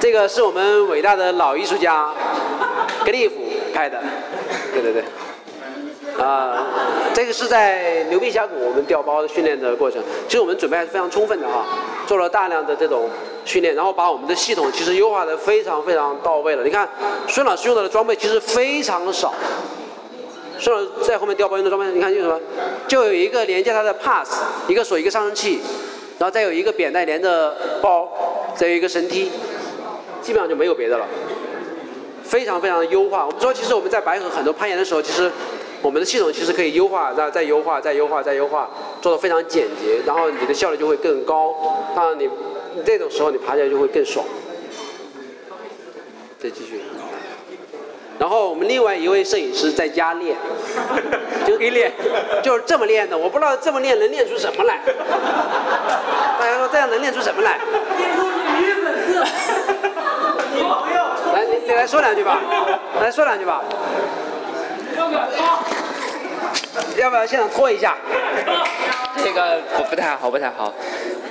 [0.00, 2.10] 这个是我们伟大的老艺术家
[3.04, 3.36] 格利夫
[3.72, 4.02] 拍的，
[4.72, 5.04] 对对对。
[6.18, 6.66] 啊，
[7.14, 11.64] 这个是在牛背峡谷我们调包的训练的过程，其实我们准备还是非常充分的哈，
[12.06, 13.08] 做了大量的这种
[13.44, 16.64] 训练，然后把我们的系统其实优化的非常非常到位了。
[16.64, 16.88] 你看
[17.28, 19.32] 孙老师用到的装备其实非常少，
[20.58, 22.40] 孙老师在后面调包用的装备，你看用什么？
[22.86, 25.60] 就有一个连接它的 pass，一个锁一个上升器，
[26.18, 28.08] 然后再有一个扁带连着包，
[28.54, 29.30] 再有一个绳梯，
[30.20, 31.06] 基本上就没有别的了。
[32.22, 33.26] 非常非常的优化。
[33.26, 35.30] 我们说，其实我们在白河很多攀岩的时候，其实
[35.82, 38.70] 我们的系统其实可以优化，然后再优化，再优化，再优化，
[39.00, 41.54] 做的非常简洁，然后你的效率就会更高。
[41.94, 42.30] 当然你，
[42.74, 44.24] 你这种时候你爬起来就会更爽。
[46.38, 46.80] 再继续。
[48.18, 50.36] 然后我们另外一位摄影师在家练，
[51.44, 51.92] 就可以练，
[52.42, 53.18] 就是这么练的。
[53.18, 54.80] 我不知道这么练能练出什么来。
[56.38, 57.58] 大家说这样能练出什么来？
[57.98, 58.22] 练出
[58.60, 59.24] 女粉丝。
[60.54, 61.02] 女朋友。
[61.34, 62.40] 来，你你来说两句吧，
[63.00, 63.64] 来说两句吧。
[64.96, 65.40] 要不要脱？
[66.98, 67.96] 要不要现场拖一下？
[69.22, 70.72] 这个不不太好，不太好，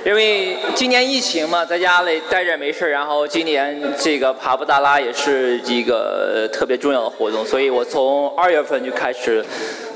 [0.04, 9.44] 因为今年疫情嘛，在家里待着没事然后今年这个爬布达拉也是一个特别重要的活动，所以我从二月份就开始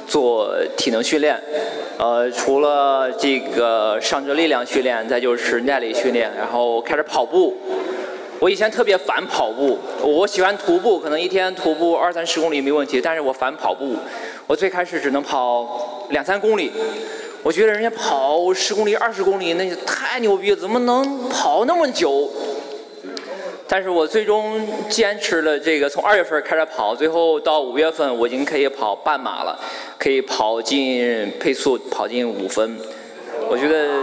[0.07, 1.41] 做体能训练，
[1.99, 7.57] 呃，除了这个上肢力量训练，再就是耐力训练，然后开始跑步。
[8.39, 13.97] 我以前特别烦跑步，我喜欢徒步，可能一天徒步二三十公里没问题，但是我烦跑步。
[14.47, 16.71] 我最开始只能跑两三公里，
[17.43, 22.31] 我觉得人家跑十公里、二十公里，那就太牛逼了，怎么能跑那么久？
[23.67, 29.59] 但是我最终坚持了这个，从二月份开始跑，最后到五月份，我已经可以跑半马了，
[29.99, 32.79] 可以跑进配速，跑进五分。
[33.49, 34.01] 我觉得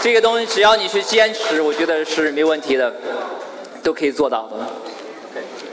[0.00, 2.94] 这个东西只要你去坚持，我觉得是没问题的，
[3.82, 4.56] 都可以做到的。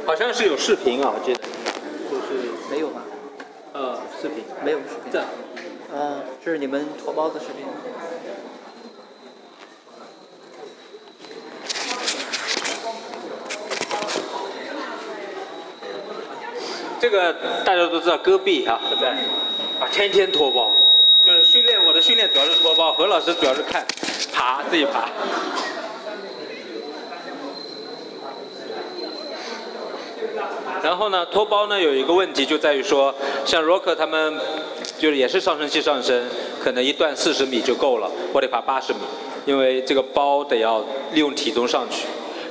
[0.05, 1.39] 好像是有视频啊，我记得。
[2.09, 3.01] 就是没有吧？
[3.73, 4.43] 呃，视频。
[4.63, 5.11] 没有视频。
[5.11, 5.23] 这。
[5.93, 7.65] 嗯，这是你们驼包的视频。
[16.99, 19.09] 这个大家都知道戈壁哈，对不对？
[19.79, 20.71] 啊，天天脱包，
[21.23, 23.85] 就是训练我的训练主要是脱包，何老师主要是看
[24.35, 25.09] 爬自己爬。
[30.83, 33.15] 然后呢，脱包呢有一个问题就在于说，
[33.45, 34.37] 像 Rock 他们
[34.99, 36.23] 就是也是上升器上升，
[36.61, 38.99] 可能一段四十米就够了，我得爬八十米，
[39.45, 40.83] 因为这个包得要
[41.13, 42.05] 利用体重上去。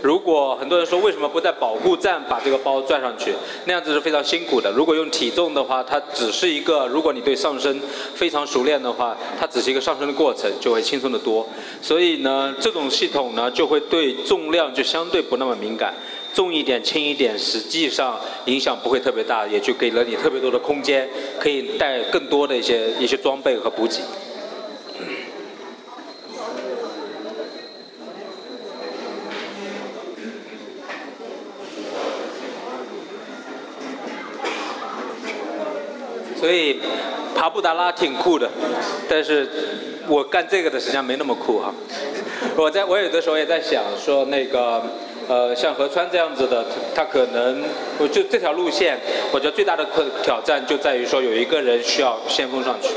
[0.05, 3.32] 如果很多人说为什么不在保护站把这个包拽上去，
[3.64, 4.70] 那样子是非常辛苦的。
[4.70, 7.80] 如果用体重的话，它只是一个，如果你对上升
[8.14, 11.48] 非常熟练的话，它只是一个上升的过程，就会轻松的多。
[11.80, 15.94] 所以呢，这种系统呢就会对重量就相对不那么敏感，
[16.34, 21.09] 重一点轻一点，实际上影响不会特别大，也就给了你特别多的空间，
[21.40, 24.02] 可以带更多的一些一些装备和补给。
[36.45, 36.78] 所以
[37.34, 38.51] 爬布达拉挺酷的，
[39.09, 39.49] 但是
[40.07, 41.74] 我干这个的实际上没那么酷哈。
[42.55, 44.82] 我在我有的时候也在想说那个
[45.26, 46.62] 呃像河川这样子的，
[46.95, 47.62] 他可能
[47.99, 49.01] 我就这条路线，
[49.32, 52.90] 我觉得最大的困挑战就在于说有一个人需要先锋上去，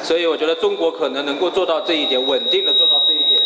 [0.00, 3.42] 所以我觉得中国可能能够做到这一点，稳定的做到这一点。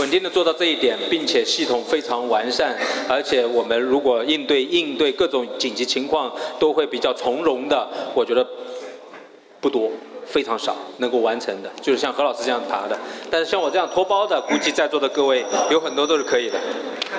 [0.00, 2.74] 稳定的做到这一点，并且系统非常完善，
[3.06, 8.46] 而且我们如果应对应对各种紧急情况都会比较从容的，我觉得
[9.60, 9.90] 不多，
[10.24, 12.98] 非常少能够完成的，就是像何老师这样爬的。
[13.30, 16.58] 但是像我这样脱包的，估计在座的各位有很多都是可以的。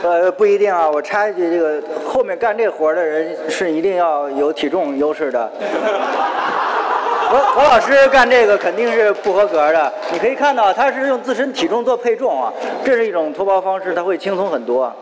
[0.01, 5.51] 呃，不一定啊，我插一句，这个后面干这活的人是一定要有体重优势的。
[7.31, 9.93] 何何老师干这个肯定是不合格的。
[10.11, 12.51] 你可以看到，他是用自身体重做配重啊，
[12.83, 14.93] 这是一种脱包方式，他会轻松很多。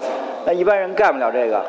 [0.46, 1.66] 那一般人干不了这个。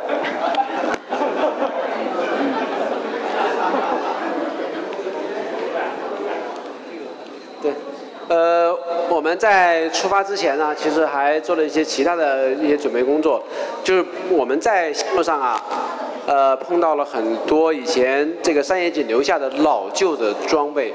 [7.62, 7.72] 对，
[8.28, 8.76] 呃，
[9.08, 13.42] 我们在出发之前呢，其实还做了一些其他的一些准备工作，
[13.82, 15.58] 就是我们在线路上啊。
[16.30, 20.94] 呃，碰到了很多以前这个山野井留下的老旧的装备，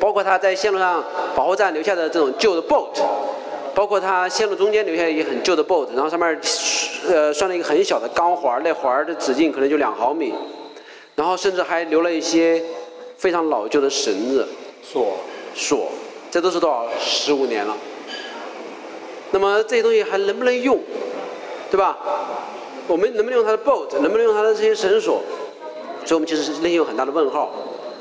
[0.00, 1.04] 包括他在线路上
[1.36, 2.98] 保护站留下的这种旧的 boat，
[3.74, 6.40] 包括他线路中间留下一个很旧的 boat，然后上面
[7.06, 10.32] 呃拴了一个很小的钢环，那环的直径可能就两毫米，
[11.14, 12.62] 然后甚至还留了一些
[13.18, 14.48] 非常老旧的绳子。
[14.82, 15.18] 锁。
[15.54, 15.88] 锁，
[16.30, 16.88] 这都是多少？
[16.98, 17.76] 十五年了。
[19.30, 20.80] 那么这些东西还能不能用，
[21.70, 21.98] 对吧？
[22.86, 25.22] 我们能不能用它的 boat，能不能用它的这些绳索？
[26.04, 27.50] 所以我们其实是内心有很大的问号。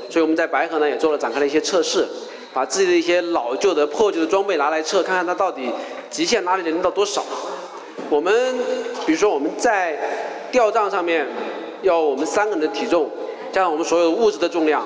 [0.09, 2.05] 所以我们在白河呢也做了展开了一些测试，
[2.53, 5.71] 把自己的一些老旧的破旧的装备拿来测，看看它到底
[6.09, 7.23] 极限哪里能到多少。
[8.09, 8.33] 我们
[9.05, 9.97] 比如说我们在
[10.51, 11.25] 吊帐上面
[11.81, 13.09] 要我们三个人的体重，
[13.51, 14.85] 加上我们所有物质的重量，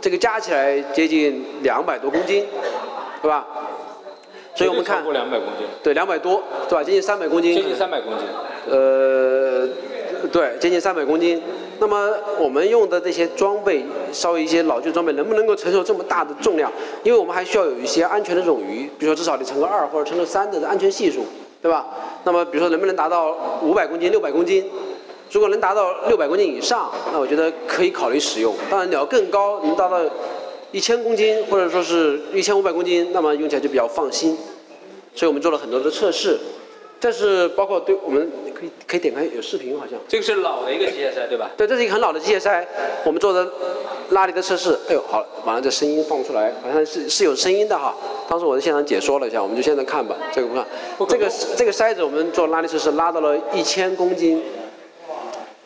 [0.00, 2.44] 这个加起来接近两百多公斤，
[3.22, 3.46] 对吧？
[4.56, 6.82] 所以我们看超过两百公斤，对，两百多，对吧？
[6.82, 8.26] 接近三百公斤，接近三百公斤。
[8.68, 9.68] 呃，
[10.32, 11.42] 对，接近三百公斤。
[11.78, 16.72] 那么我们用的这些装备，稍微一些老旧装备，能不能够承受这么大的重量？
[17.02, 21.26] 因为我们还需要有一些安全的冗余，比如说至少得乘个二或者乘个三的安全系数，
[21.60, 21.84] 对吧？
[22.24, 24.64] 那么比如说能不能达到五百公斤、六百公斤？
[25.30, 28.54] 如果能达到六百公斤以上，那我觉得可以考虑使用。
[28.70, 30.00] 当然你要更高，能达到
[30.72, 34.36] 一千公斤或者说是一千五百公斤，那么用起来就比较放心。
[35.14, 36.38] 所以我们做了很多的测试。
[36.98, 41.50] 这是包括对我们可以可以点开有视频，好像这个是老的一个机械塞，对吧？
[41.54, 42.66] 对，这是一个很老的机械塞，
[43.04, 43.46] 我们做的
[44.10, 44.72] 拉力的测试。
[44.88, 47.94] 哎呦，好，完了，这声音放出来，好像是是有声音的哈。
[48.26, 50.16] 当时我在现场解说了一下，我们就现在看吧。
[50.32, 50.66] 这个不看，
[51.06, 54.42] 这个这个塞子我们做拉力测试拉到了一千公斤，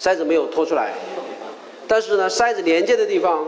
[0.00, 0.94] 塞子没有拖出来，
[1.86, 3.46] 但是呢，塞子连接的地方，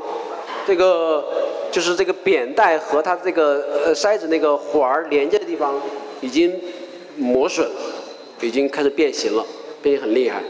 [0.66, 1.24] 这个
[1.70, 5.80] 就是这个扁带和它这个呃塞子那个环儿连接的地方
[6.20, 6.58] 已经。
[7.14, 7.80] 磨损了，
[8.40, 9.44] 已经开始变形了，
[9.82, 10.40] 变形很厉害，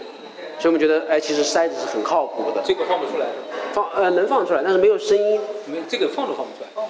[0.61, 3.27] 所以我们觉得哎，其实筛子是很靠谱的，这个放不出来，
[3.73, 5.41] 放呃能放出来，但是没有声音。
[5.67, 6.85] 没这个放都放不出来。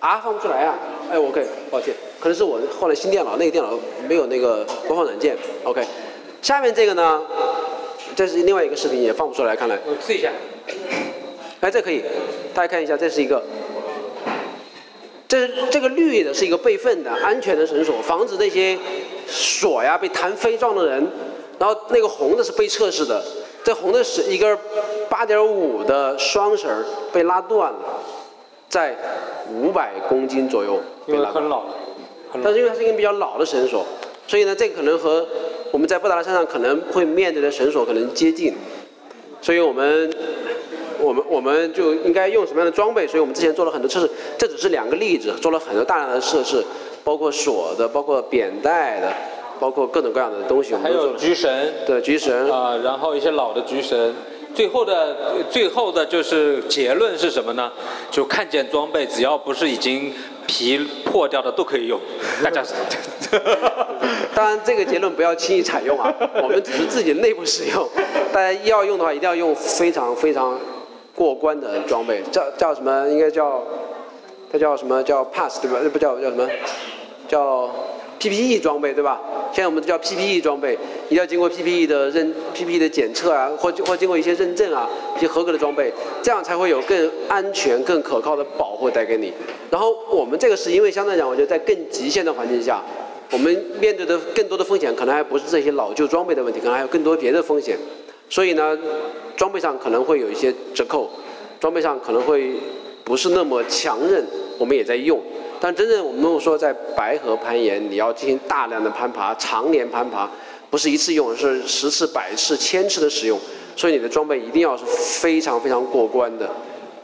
[0.00, 0.78] 啊，放不出来啊，
[1.12, 5.84] 哎，OK，抱歉，可能是我换了新电脑，那个电脑没有那个播放软件，OK，
[6.40, 7.22] 下面这个呢，
[8.16, 10.30] 这是另外一个视频也放不出来，看来，我试一下，
[11.60, 12.02] 哎，这可以，
[12.54, 13.42] 大家看一下，这是一个，
[15.26, 18.78] 这这个绿的是一个备份的安全的绳索，防止那些
[19.26, 21.06] 锁呀被弹飞撞的人。
[21.58, 23.20] 然后那个红的是被测试的，
[23.64, 24.56] 这红的是一根
[25.08, 26.70] 八点五的双绳
[27.12, 28.00] 被拉断了，
[28.68, 28.96] 在
[29.52, 31.42] 五百公斤左右被因为拉断。
[31.42, 31.74] 很老了，
[32.30, 33.84] 很老但是因为它是一根比较老的绳索，
[34.28, 35.26] 所以呢，这个可能和
[35.72, 38.54] 我们在布达拉山上可能会面对的绳索可能接近，
[39.42, 40.08] 所以我们
[40.98, 43.06] 我们我们就应该用什么样的装备？
[43.06, 46.64] 所以我们之前做了很多测试，这只是两个例子，做了很多大量的测试，
[47.04, 49.12] 包括锁的，包括扁带的，
[49.58, 51.18] 包括各种各样的东西，我还有们都做了。
[51.18, 54.14] 菊绳，对，菊绳，啊、然后一些老的菊绳。
[54.54, 55.14] 最后的
[55.50, 57.70] 最后的就是结论是什么呢？
[58.10, 60.12] 就看见装备，只要不是已经
[60.46, 62.00] 皮破掉的都可以用。
[62.42, 62.64] 大家
[64.34, 67.86] 当然，这个结论不要轻易采用啊，我们只是自己内部使用。
[68.32, 70.58] 大家要用的话，一定要用非常非常
[71.18, 73.08] 过关的装备，叫叫什么？
[73.08, 73.60] 应该叫，
[74.52, 75.80] 它叫什么叫 pass 对吧？
[75.82, 76.48] 呃不叫叫什么？
[77.26, 77.68] 叫
[78.20, 79.20] PPE 装备对吧？
[79.52, 85.92] 现在我们叫 PPE 装备，一定要经过 PPE 的认 PPE 的检测啊，或或经过一些认证啊，一些合格的装备，
[86.22, 89.32] 这样才会有更安全、更可靠的保护带给你。
[89.70, 92.80] 然后我们这个是因为相对来讲，我觉得在更极限的环境下，
[93.32, 97.76] 我们面对的更多的风险，可能还不是这些老旧装备的问题，可能还有更多别的风险。
[98.28, 98.76] 所以呢，
[99.36, 101.10] 装备上可能会有一些折扣，
[101.58, 102.52] 装备上可能会
[103.04, 104.24] 不是那么强韧，
[104.58, 105.20] 我们也在用。
[105.60, 110.30] 但真正我们如果说在白河攀岩，你要进行大量的攀爬、常年攀爬，
[110.70, 113.38] 不是一次用，是十次、百次、千次的使用，
[113.74, 116.48] 所以你的装备一定要是非常非常过关的，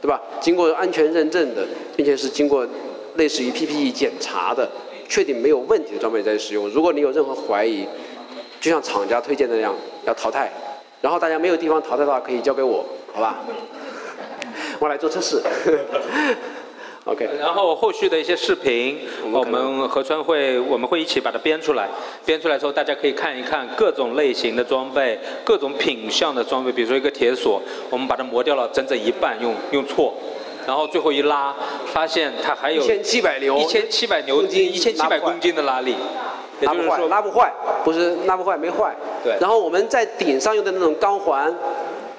[0.01, 0.20] 对吧？
[0.41, 1.66] 经过安全认证的，
[1.97, 2.64] 并且是经过
[3.16, 4.70] 类似于 PPE 检查的，
[5.09, 6.68] 确定没有问题的装备在使用。
[6.68, 7.85] 如果你有任何怀疑，
[8.61, 9.75] 就像厂家推荐的那样，
[10.07, 10.53] 要淘汰。
[11.05, 12.82] 然后大家没有地方淘汰的话，可以交给我，
[13.12, 13.40] 好吧？
[14.80, 15.42] 我来做测试。
[17.05, 19.00] OK，然后后续的一些视频，
[19.30, 21.86] 我我们合川会我们会一起把它编出来，
[22.24, 30.14] 编出来之后大家可以看一看各种类型的装备，各种品相的装备，比如说一个铁锁，我们把它磨掉了整整一半，用用错，
[30.66, 31.55] 然后最后一拉，
[31.92, 35.94] 发现它还有一千七百牛，一千七百牛公斤一千七百公斤的拉力，
[36.61, 37.52] 也拉不坏，就是说拉不坏，
[37.84, 38.94] 不是拉不坏，没坏。
[39.22, 41.52] 对然后我们在顶上用的那种钢环，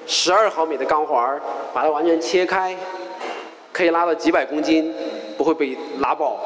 [0.06, 1.40] 十二毫米的钢环，
[1.72, 2.76] 把它完全切开，
[3.72, 4.94] 可以拉到几百公斤，
[5.36, 6.38] 不会被拉爆。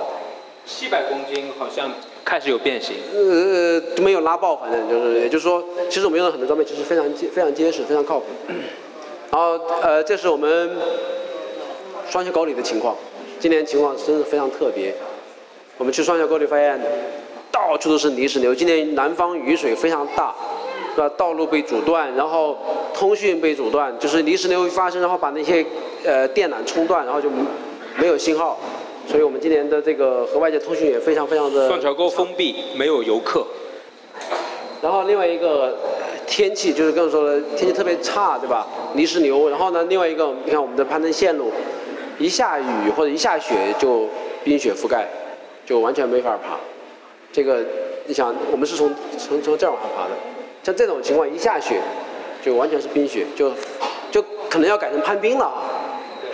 [0.66, 1.90] 七百公斤好像
[2.24, 2.94] 开始有变形。
[3.12, 8.26] 呃，没有拉爆，反正就是，也就是说，其实我们用的很多装备其实非常结、非常结实、非常靠谱。
[9.30, 10.70] 然后，呃，这是我们
[12.08, 12.94] 双桥沟里的情况，
[13.40, 14.94] 今年情况真是非常特别。
[15.76, 16.78] 我们去双桥沟里发现，
[17.50, 18.54] 到处都是泥石流。
[18.54, 20.34] 今年南方雨水非常大，
[20.94, 21.08] 是吧？
[21.16, 22.56] 道路被阻断，然后
[22.94, 25.64] 通讯被阻断，就是泥石流一发生，然后把那些
[26.04, 27.28] 呃电缆冲断，然后就
[27.96, 28.58] 没有信号。
[29.06, 33.44] 所以我们今年的这个和外界通讯也非常非常的断桥沟封闭，没有游客。
[34.80, 38.66] 然后另外一个呃天气就是刚才说的天气特别差，对吧？
[38.94, 39.48] 泥石流。
[39.48, 41.50] 然后呢，另外一个你看我们的攀登线路，
[42.18, 44.08] 一下雨或者一下雪就
[44.44, 45.08] 冰雪覆盖，
[45.66, 46.56] 就完全没法爬。
[47.32, 47.64] 这个
[48.06, 50.10] 你想，我们是从从从这儿往上爬的，
[50.62, 51.80] 像这种情况一下雪
[52.42, 53.52] 就完全是冰雪，就
[54.10, 55.52] 就可能要改成攀冰了，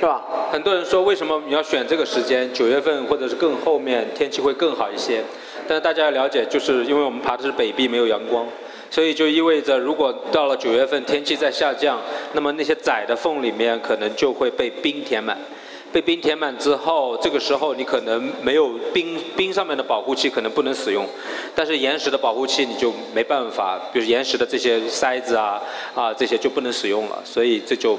[0.01, 0.25] 是吧？
[0.51, 5.23] 很多人说，为什么你要选这个时间，九月份或者是更后面，天气会更好一些？
[5.69, 8.47] 但是大家要了解，就是因为我们爬的是北壁，没有阳光，
[8.91, 11.99] 所以就意味着，如果到了九月份天气在下降，
[12.33, 15.37] 那么那些窄的缝里面可能就会被冰填满。
[15.97, 21.07] 被冰填满之后，这个时候你可能没有冰冰上面的保护器，可能不能使用，
[21.55, 25.59] 但是岩石的保护器你就没办法，比如岩石的这些塞子啊
[25.95, 27.99] 啊这些就不能使用了，所以这就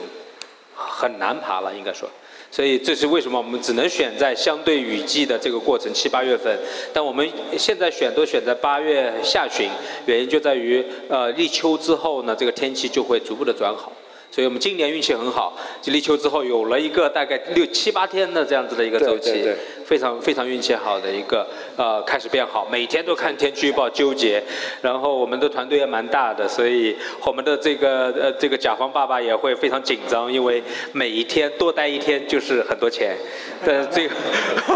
[0.75, 2.07] 很难爬了，应该说。
[2.51, 6.55] 所以这是为什么我们只能选在相对雨季的这个过程七八月份，
[6.93, 7.27] 但我们
[7.57, 9.67] 现在选都选在八月下旬，
[10.05, 13.91] 原因就在于呃立秋之后呢，这个天气就会逐步的转好。
[14.37, 19.57] 所以我们今年运气很好，就立秋之后有了一个大概六七八天的这样子的一个周期，对对对。
[19.83, 24.43] 非常非常运气好的一个呃开始变好，每天都看天气预报纠结，
[24.79, 30.61] 然后我们的团队也蛮大的，所以我们的这个呃这个甲方爸爸也会非常紧张，因为
[30.91, 33.17] 每一天多待一天就是很多钱，
[33.65, 34.07] 但是最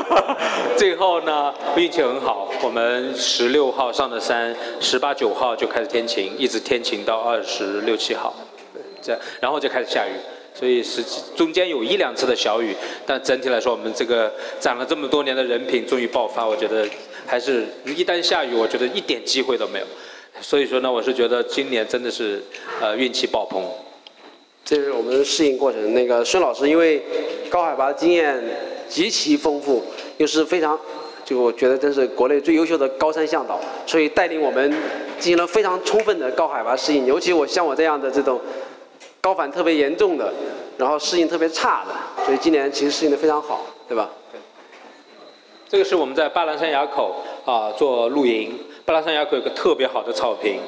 [0.75, 8.33] 最后呢运气很好，我们十六号上的山，十八九号就开始天晴，一直天晴到二十六七号，
[9.01, 10.11] 这然后就开始下雨。
[10.53, 12.75] 所以实际中间有一两次的小雨，
[13.05, 14.29] 但整体来说，我们这个
[14.59, 16.85] 攒了这么多年的人品终于爆发，我觉得
[17.25, 19.85] 还是一旦下雨，我觉得一点机会都没有。
[20.41, 22.43] 所以说呢，我是觉得今年真的是
[22.81, 23.63] 呃运气爆棚。
[24.65, 25.93] 这是我们的适应过程。
[25.93, 27.01] 那个孙老师因为
[27.49, 28.37] 高海拔经验
[28.89, 29.81] 极其丰富，
[30.17, 30.77] 又是非常，
[31.23, 34.69] 就我觉得真是国内最优秀的高山向导，所以带领我们
[35.17, 37.05] 进行了非常充分的高海拔适应。
[37.05, 38.39] 尤其我像我这样的这种
[39.21, 40.33] 高反特别严重的，
[40.77, 44.09] 然后适应特别差的，所以今年其实适应的非常好，对吧？
[44.31, 44.39] 对
[45.69, 47.15] 这个是我们在巴兰山垭口
[47.45, 48.57] 啊做露营。
[48.83, 50.59] 巴兰山垭口有个特别好的草坪，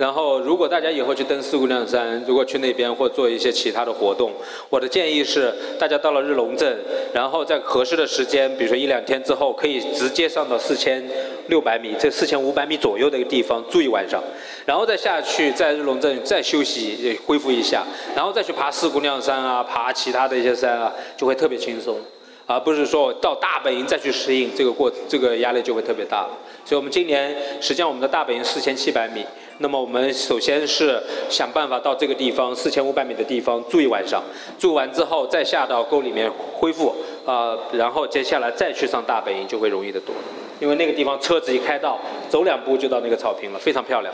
[0.00, 4.32] 然后如果大家以后去登四姑娘山，如果去那边或做一些其他的活动，
[4.70, 6.78] 我的建议是，大家到了日龙镇，
[7.12, 11.06] 然后在合适的时间，比如说一两天之后，可以直接上到四千
[11.48, 14.24] 六百米，这四千五百米左右的一个地方住一晚上，
[14.64, 17.84] 然后再下去在日龙镇再休息恢复一下，
[18.16, 21.98] 然后再去爬四姑娘山啊，爬其他的一些山啊，就会特别轻松。
[22.46, 26.26] 而不是说到大本营再去适应这个过，这个压力就会特别大。
[26.64, 29.24] 所以我们今年实际上我们的大本营四千七百米，
[29.62, 30.98] 那么我们首先是
[31.28, 34.22] 想办法到这个地方四千五百米的地方住一晚上，
[34.58, 36.94] 住完之后再下到沟里面恢复，
[37.26, 40.14] 啊、然后接下来再去上大本营就会容易得多，
[40.60, 41.98] 因为那个地方车子一开到，
[42.30, 44.12] 走两步就到那个草坪了，非常漂亮。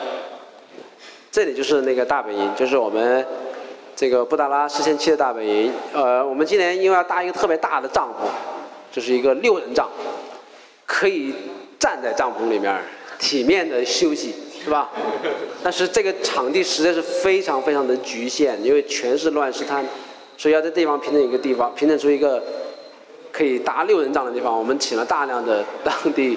[1.31, 3.25] 这里就是那个大本营，就是我们
[3.95, 5.73] 这个布达拉四千七的大本营。
[5.93, 8.27] 呃，我们今年因为要搭一个特别大的帐篷，
[8.93, 9.89] 就是一个六人帐，
[10.85, 11.33] 可以
[11.79, 12.75] 站在帐篷里面
[13.19, 14.35] 体面的休息，
[14.67, 14.91] 是吧？
[15.63, 19.85] 但是这个场地实在是非常非常的局限，因为全是乱石滩，
[20.37, 22.43] 所以要在地方平整一个地方，平整出一个
[23.31, 24.59] 可以搭六人帐的地方。
[24.59, 26.37] 我们请了大量的当地。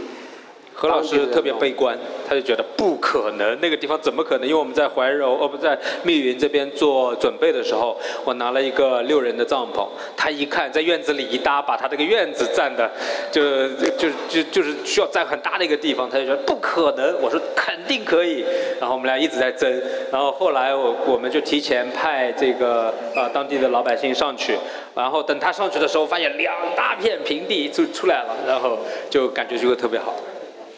[0.80, 4.48] 何老师特别悲观，他就觉得不可能，那个地方怎么可能？
[4.48, 12.90] 因为我们在怀柔， 哦不在密云这边做准备的时候，我拿了一个六人的帐篷，他一看在院子里一搭，把他这个院子占的，
[13.30, 13.68] 就
[13.98, 17.14] 就就就是需要占很大的一个地方，他就觉得不可能。
[17.22, 18.46] 我说肯定可以，
[18.80, 19.70] 然后我们俩一直在争，
[20.10, 24.58] 然后后来我我们就提前派这个呃当地的老百姓上去，
[24.96, 30.16] 然后等他上去的时候，发现两大片平地就出来了，然后就感觉就会特别好。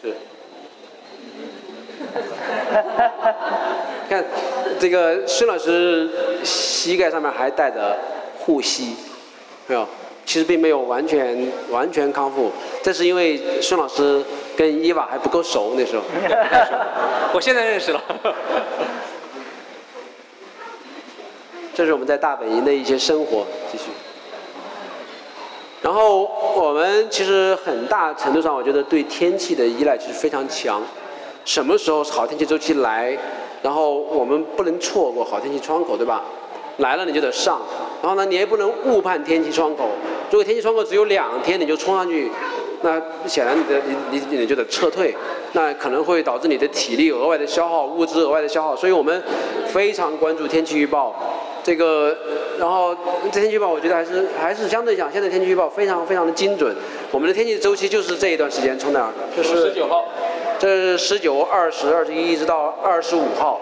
[0.02, 0.12] 是。
[4.08, 4.24] 看
[4.78, 6.10] 这个孙老师
[6.44, 7.96] 膝盖上面还带着
[8.38, 8.96] 护膝，
[9.66, 9.86] 没有？
[10.24, 12.50] 其实并没有完全完全康复，
[12.82, 14.22] 这是因为孙老师
[14.56, 16.02] 跟伊娃还不够熟那时候。
[17.34, 18.02] 我现在认识了。
[21.74, 23.84] 这是我们在大本营的一些生活，继续。
[25.92, 26.26] 然后
[26.56, 30.80] 我们其实很大程度上，我觉得对天气的依赖其实非常强。
[31.44, 33.14] 什么时候好天气周期来，
[33.60, 36.24] 然后我们不能错过好天气窗口，对吧？
[36.78, 37.60] 来了你就得上，
[38.00, 39.90] 然后呢，你也不能误判天气窗口。
[40.30, 42.30] 如果天气窗口只有两天你就冲上去，
[42.80, 43.78] 那显然你的
[44.10, 45.14] 你你你就得撤退，
[45.52, 48.74] 那可能会导致你的体力额外的消耗，物资额外的消耗。
[48.74, 49.22] 所以我们
[49.66, 51.14] 非常关注天气预报。
[51.62, 52.16] 这个，
[52.58, 52.94] 然后
[53.24, 56.74] 这天气预报我觉得还是还是相对讲，现在天气预报非常非常的精准。
[57.10, 59.12] 我们的天气周期就是这一段时间，从哪儿？
[59.36, 60.04] 就是十九号。
[60.58, 63.60] 这是十九、二十、二十一，一直到二十五号，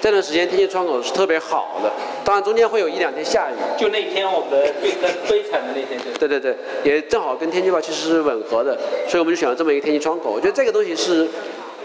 [0.00, 1.88] 这段时间天气窗口是特别好的。
[2.24, 3.54] 当然中间会有一两天下雨。
[3.78, 4.90] 就那天我们的最
[5.28, 8.76] 悲惨的那天，对对对，也正好跟天气预报其实是吻合的，
[9.06, 10.28] 所以我们就选了这么一个天气窗口。
[10.28, 11.28] 我觉得这个东西是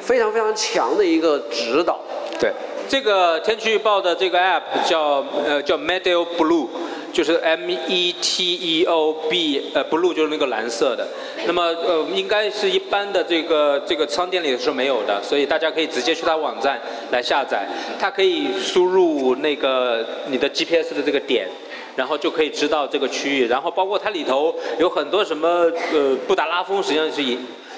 [0.01, 1.99] 非常非常强的一个指导。
[2.39, 2.51] 对，
[2.87, 6.67] 这个天气预报的这个 app 叫呃叫 Meteo Blue，
[7.11, 11.07] 就是 M E T E O B，呃 Blue 就是那个蓝色的。
[11.47, 16.79] 那么呃应该是一般的这个这个商店里是没有的，所以大家可以直接去它网站
[17.11, 17.67] 来下载。
[17.99, 21.47] 它可以输入那个你的 GPS 的这个点。
[21.95, 25.47] 然后就可以知道这个区域，然后包括它里头有很多什么
[25.93, 27.37] 呃布达拉峰，实际上是以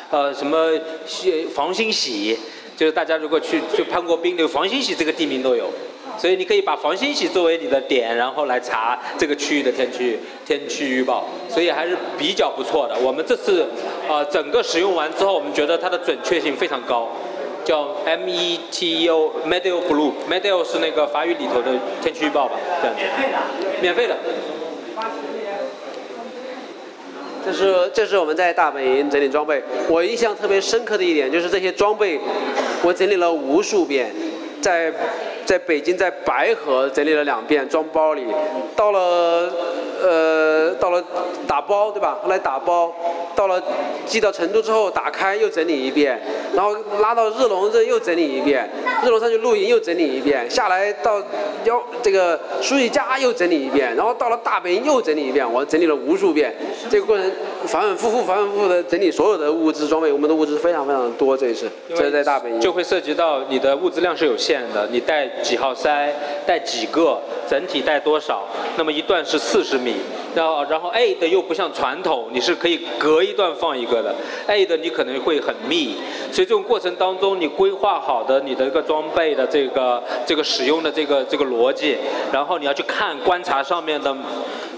[0.09, 0.71] 呃什么
[1.53, 2.35] 房新喜，
[2.77, 5.67] 就是大家如果去去攀过冰的房新喜这个地名都有，
[6.17, 12.95] 所以你可以把房新喜作为你的点，然后来查这个区域的天气天气预报，所以还是比较不错的。
[12.99, 13.65] 我们这次
[14.07, 17.09] 呃整个使用完之后，我们觉得它的准确性非常高。
[17.65, 23.03] 叫 M E T E O Meteo Blue，Meteo 是那个法语里头的天气预报吧，这样子。
[23.81, 24.15] 免费的。
[27.47, 32.19] 这是这是我们在大本营整理装备，我印象特别深刻的一点就是这些装备，
[32.83, 34.11] 我整理了无数遍，
[34.59, 34.93] 在
[35.47, 38.25] 在北京在白河整理了两遍，装包里，
[38.75, 39.49] 到了
[40.03, 41.01] 呃到了
[41.47, 42.19] 打包对吧？
[42.21, 42.93] 后来打包，
[43.33, 43.63] 到了
[44.05, 46.19] 寄到成都之后打开又整理一遍，
[46.53, 48.69] 然后拉到日龙这又整理一遍，
[49.05, 51.23] 日龙上去露营又整理一遍，下来到
[51.63, 56.53] 幺这个书记家又整理一遍，然后到了大本营又整理一遍，我整理了无数遍，
[56.89, 57.31] 这个过程
[57.65, 62.59] 反反复复反反复复的整理所有的物资装备，我们的物资非常非常的多，这一次这是在大本营。
[62.59, 66.13] 就会涉及到你的物资量是有限的，你带几号塞，
[66.45, 67.19] 带几个，
[67.49, 68.45] 整体带多少，
[68.77, 69.95] 那么一段是四十米，
[70.35, 74.13] 然后然后 A 的又不像传统，你是可以隔一段放一个的
[74.47, 75.95] ，A 的你可能会很密，
[76.31, 81.97] 所以这种过程当中你规划好的你的一个装备的这个这个使用的这个这个逻辑，
[82.31, 84.15] 然后你要去看观察上面的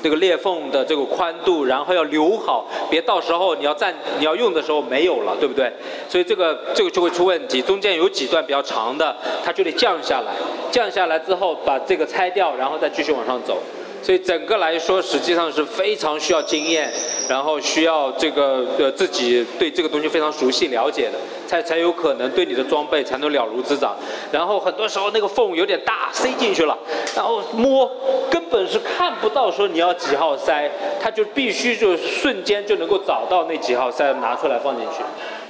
[0.01, 5.71] 这个裂缝的这个宽度，然后要留好，别到时候你要站你要用的时候没有了，对不对？
[6.07, 10.33] 所以这个这个就会出问题，中间有几段比较长的，它就得降下来，
[10.71, 13.57] 降下来之后把这个拆掉，然后再继续往上走。
[14.01, 16.91] 所以整个来说，实际上是非常需要经验，
[17.27, 21.17] 然后需要这个呃自己对这个东西非常熟悉了解的，
[21.47, 23.95] 才才有可能对你的装备才能了如指掌。
[24.31, 26.77] 然后很多时候那个缝有点大，塞进去了，
[27.15, 27.91] 然后摸
[28.31, 30.69] 根本是看不到说你要几号塞，
[31.01, 35.03] 它就必须就瞬间就能够找到那几号塞拿出来放进去。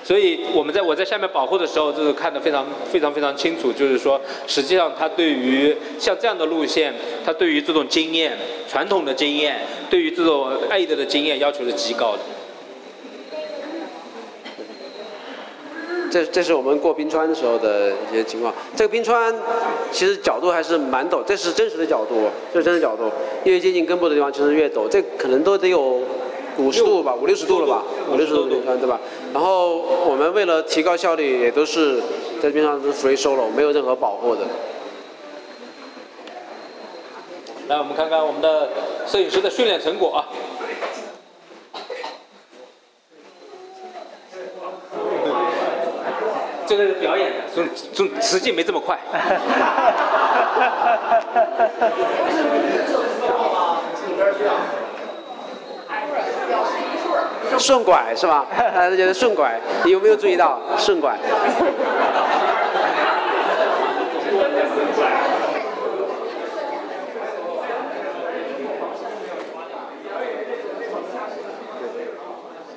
[0.09, 6.91] 所以我们在我在下面保护的时候，就是看得非常非常非常清楚，就是说，实际上它对于像这样的路线，
[7.23, 8.35] 它对于这种经验、
[8.67, 12.21] 传统的经验，对于这种 A 的的经验要求是极高的。
[16.09, 18.51] 这这是我们过冰川的时候的一些情况。
[18.75, 19.31] 这个冰川
[19.91, 23.11] 其实角度还是蛮陡，这是真实的角度，这是真实角度。
[23.43, 26.01] 越接近根部的地方，其实越陡，这可能都得有
[26.59, 27.81] 五十度吧，五六十度了吧，
[28.11, 28.99] 五六十度嗯对吧？
[29.33, 32.01] 然后我们为了提高效率，也都是
[32.41, 34.41] 在边上是 free solo，没有任何保护的。
[37.67, 38.69] 来，我们看看我们的
[39.07, 40.25] 摄影师的训练成果啊。
[46.67, 48.99] 这个是表演的，中中实际没这么快。
[57.59, 58.47] 顺拐是吧？
[58.73, 61.17] 大家觉得顺拐，你有没有注意到顺拐？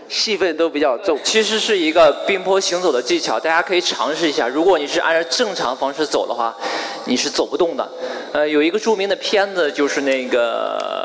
[0.09, 1.19] 戏份都比较重。
[1.25, 4.47] 其实是一个冰坡行走的技巧，大家可以尝试一下。
[4.47, 6.55] 如果你是按照正常方式走的话，
[7.07, 7.89] 你是走不动的。
[8.33, 11.02] 呃，有一个著名的片子，就是那个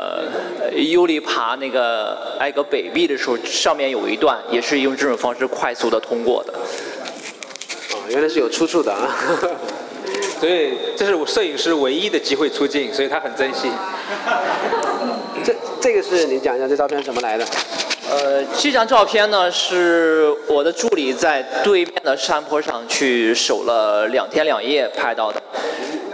[0.84, 6.52] 尤里爬那个埃格北壁的时候，上面有一段也是用这种方式快速的通过的。
[6.52, 9.14] 啊，原来是有出处的啊。
[10.40, 13.68] 所以这是我摄影师唯一的机会出镜，所以他很珍惜。
[15.44, 17.44] 这这个是你讲一下这照片怎么来的？
[18.10, 25.42] 呃，这张照片呢是我的助理在对面的山坡上去守了两天两夜拍到的。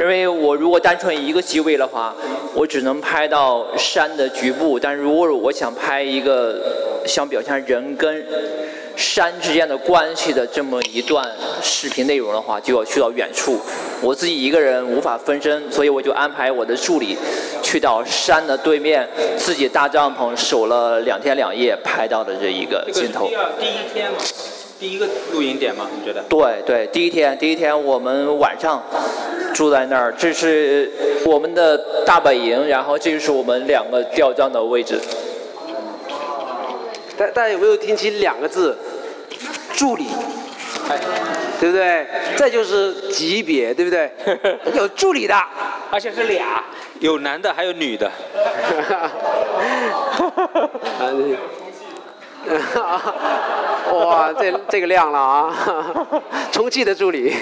[0.00, 2.12] 因为我如果单纯一个机位的话，
[2.54, 6.60] 我只能拍到山的局部，但如果我想拍一个
[7.04, 8.24] 想表现人跟
[8.96, 11.28] 山之间的关系的这么一段
[11.60, 13.60] 视频内容的话，就要去到远处。
[14.00, 17.16] 我自己一个人无法分身，所以我就安排我的助理
[17.60, 23.28] 去到山的对面，自己搭帐篷守了两天两夜，拍到的这一个镜头
[23.58, 23.66] 第。
[23.66, 24.10] 一天
[24.78, 25.88] 第一个露营点吗？
[25.98, 26.22] 你觉得？
[26.28, 28.82] 对对，第一天第一天我们晚上
[29.54, 30.90] 住在那儿，这是
[31.24, 35.00] 我们的大本营，然后这就是我们两个吊帐的位置。
[37.16, 38.76] 大大家有没有听清两个字？
[39.74, 40.06] 助理，
[40.88, 40.98] 哎，
[41.60, 42.06] 对不对？
[42.36, 44.10] 这就是级别，对不对？
[44.74, 45.34] 有助理的。
[45.90, 46.64] 而且是俩，
[46.98, 48.10] 有男的还有女的。
[53.94, 55.54] 哇，这这个亮了啊！
[56.52, 57.32] 充气的助理，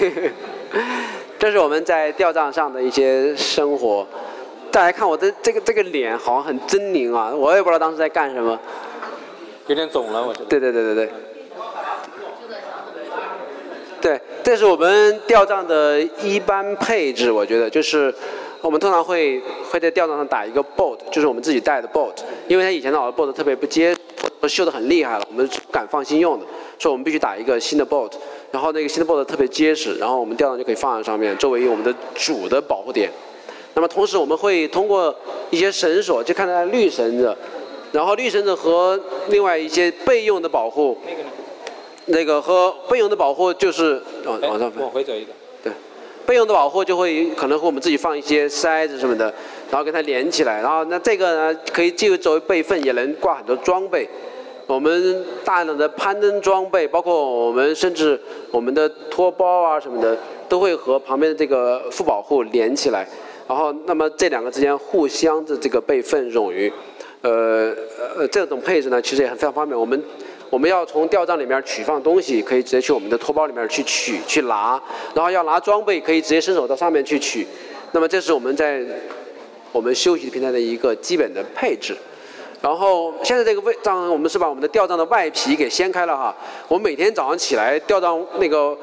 [1.39, 4.07] 这是我们在吊帐上的一些生活。
[4.71, 8.59] 大家看我的这个这个脸好像很狰狞啊，我也不知道当时在干什么。
[9.67, 10.47] 有点肿了，我觉得。
[10.47, 11.11] 对对对对对。
[14.01, 18.13] 对，这是我们吊帐的一般配置，我觉得就是
[18.61, 22.17] 我们通常会会在吊帐上打一个 bolt，就是我们自己带的 bolt，
[22.49, 23.97] 因为它以前的老的 bolt 特别不结，
[24.49, 26.47] 绣的很厉害了，我们是不敢放心用的，
[26.79, 28.13] 所以我们必须打一个新的 bolt。
[28.51, 33.11] 然后那个新的 board 特别结实，然后我们吊上就可以放在上面，作为我们的主的保护点。
[33.75, 35.15] 那么同时我们会通过
[35.49, 37.35] 一些绳索，就看它绿绳子，
[37.93, 40.99] 然后绿绳子和另外一些备用的保护，
[42.07, 44.91] 那个和备用的保护就是往往上翻往。
[44.91, 45.29] 回走一点。
[45.65, 45.73] 对，
[46.27, 49.33] 备用的保护就会可能和我们自己放一些塞子什么的，
[49.71, 54.07] 然后跟它连起来，然后那这个呢可以既作为备份，也能挂很多装备。
[54.67, 58.19] 我们大量的攀登装备，包括我们甚至
[58.51, 60.17] 我们的托包啊什么的，
[60.49, 63.07] 都会和旁边的这个副保护连起来。
[63.49, 66.73] 然后，那么这两个之间互相的这个备份冗余，
[67.21, 67.75] 呃
[68.17, 69.79] 呃，这种配置呢，其实也很非常方便。
[69.79, 70.03] 我们
[70.49, 74.81] 我们要从吊帐里面取放东西，可以直接去我们的托包里面去取去拿，
[75.13, 77.47] 然后要拿装备，可以直接伸手到上面去取。
[77.91, 78.83] 那么这是我们在
[79.71, 81.95] 我们休息平台的一个基本的配置。
[82.63, 86.35] 然后现在这个位帐，我们是把我们的吊帐的外皮给掀开了哈。
[86.69, 88.75] 我们每天早上起来，吊帐那个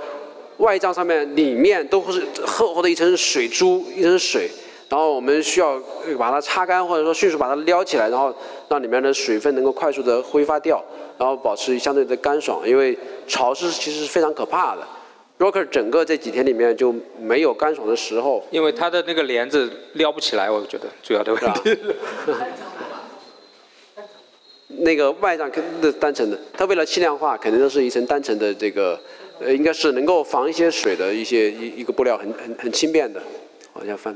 [0.58, 4.52] 外帐上面里面都是厚厚的一层水珠，一层水。
[4.90, 5.74] 然后我们需要
[6.06, 8.36] 呃把它擦干，或者说迅速把它撩起来，然后
[8.68, 10.84] 让里面的水分能够快速的挥发掉，
[11.18, 12.68] 然后保持相对的干爽。
[12.68, 12.98] 因为
[13.28, 14.82] 潮湿其实是非常可怕的。
[15.38, 21.78] Rocker 整个这几天里面就没有干爽的时候，因为它的那个帘子撩不起来，我觉得主要的问题。
[24.78, 29.00] 那个外帐肯定是单层的，它为了轻量化，肯定都是一层单层的这个，
[29.40, 33.22] 呃，应该是能够防一些水的一些一一个布料，很很很轻便的，
[33.74, 34.16] 往下翻。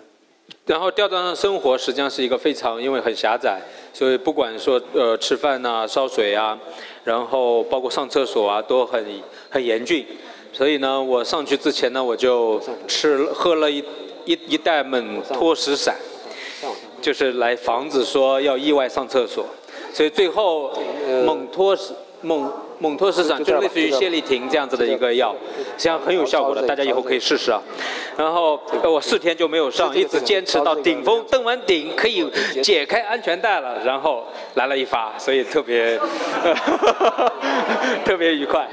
[0.65, 3.59] 然后吊帐上生活实际上是一个非常，因为很狭窄，
[3.93, 6.57] 所以不管说呃吃饭呐、烧水啊，
[7.03, 9.03] 然后包括上厕所啊，都很
[9.49, 10.05] 很严峻。
[10.53, 13.83] 所以呢，我上去之前呢，我就吃喝了一
[14.25, 15.95] 一一袋猛脱石散，
[17.01, 19.45] 就是来防止说要意外上厕所。
[19.93, 20.71] 所以最后
[21.25, 25.33] 蒙托是蒙蒙托市场就类似于泻立停这样子的一个药，
[25.77, 27.61] 实际上很有效果的，大家以后可以试试啊。
[28.17, 32.25] 然后呃我四天就没有上，一直坚持到顶峰，登完顶可以
[32.61, 34.25] 解开安全带了，然后
[34.55, 35.99] 来了一发，所以特别
[38.03, 38.67] 特别愉快。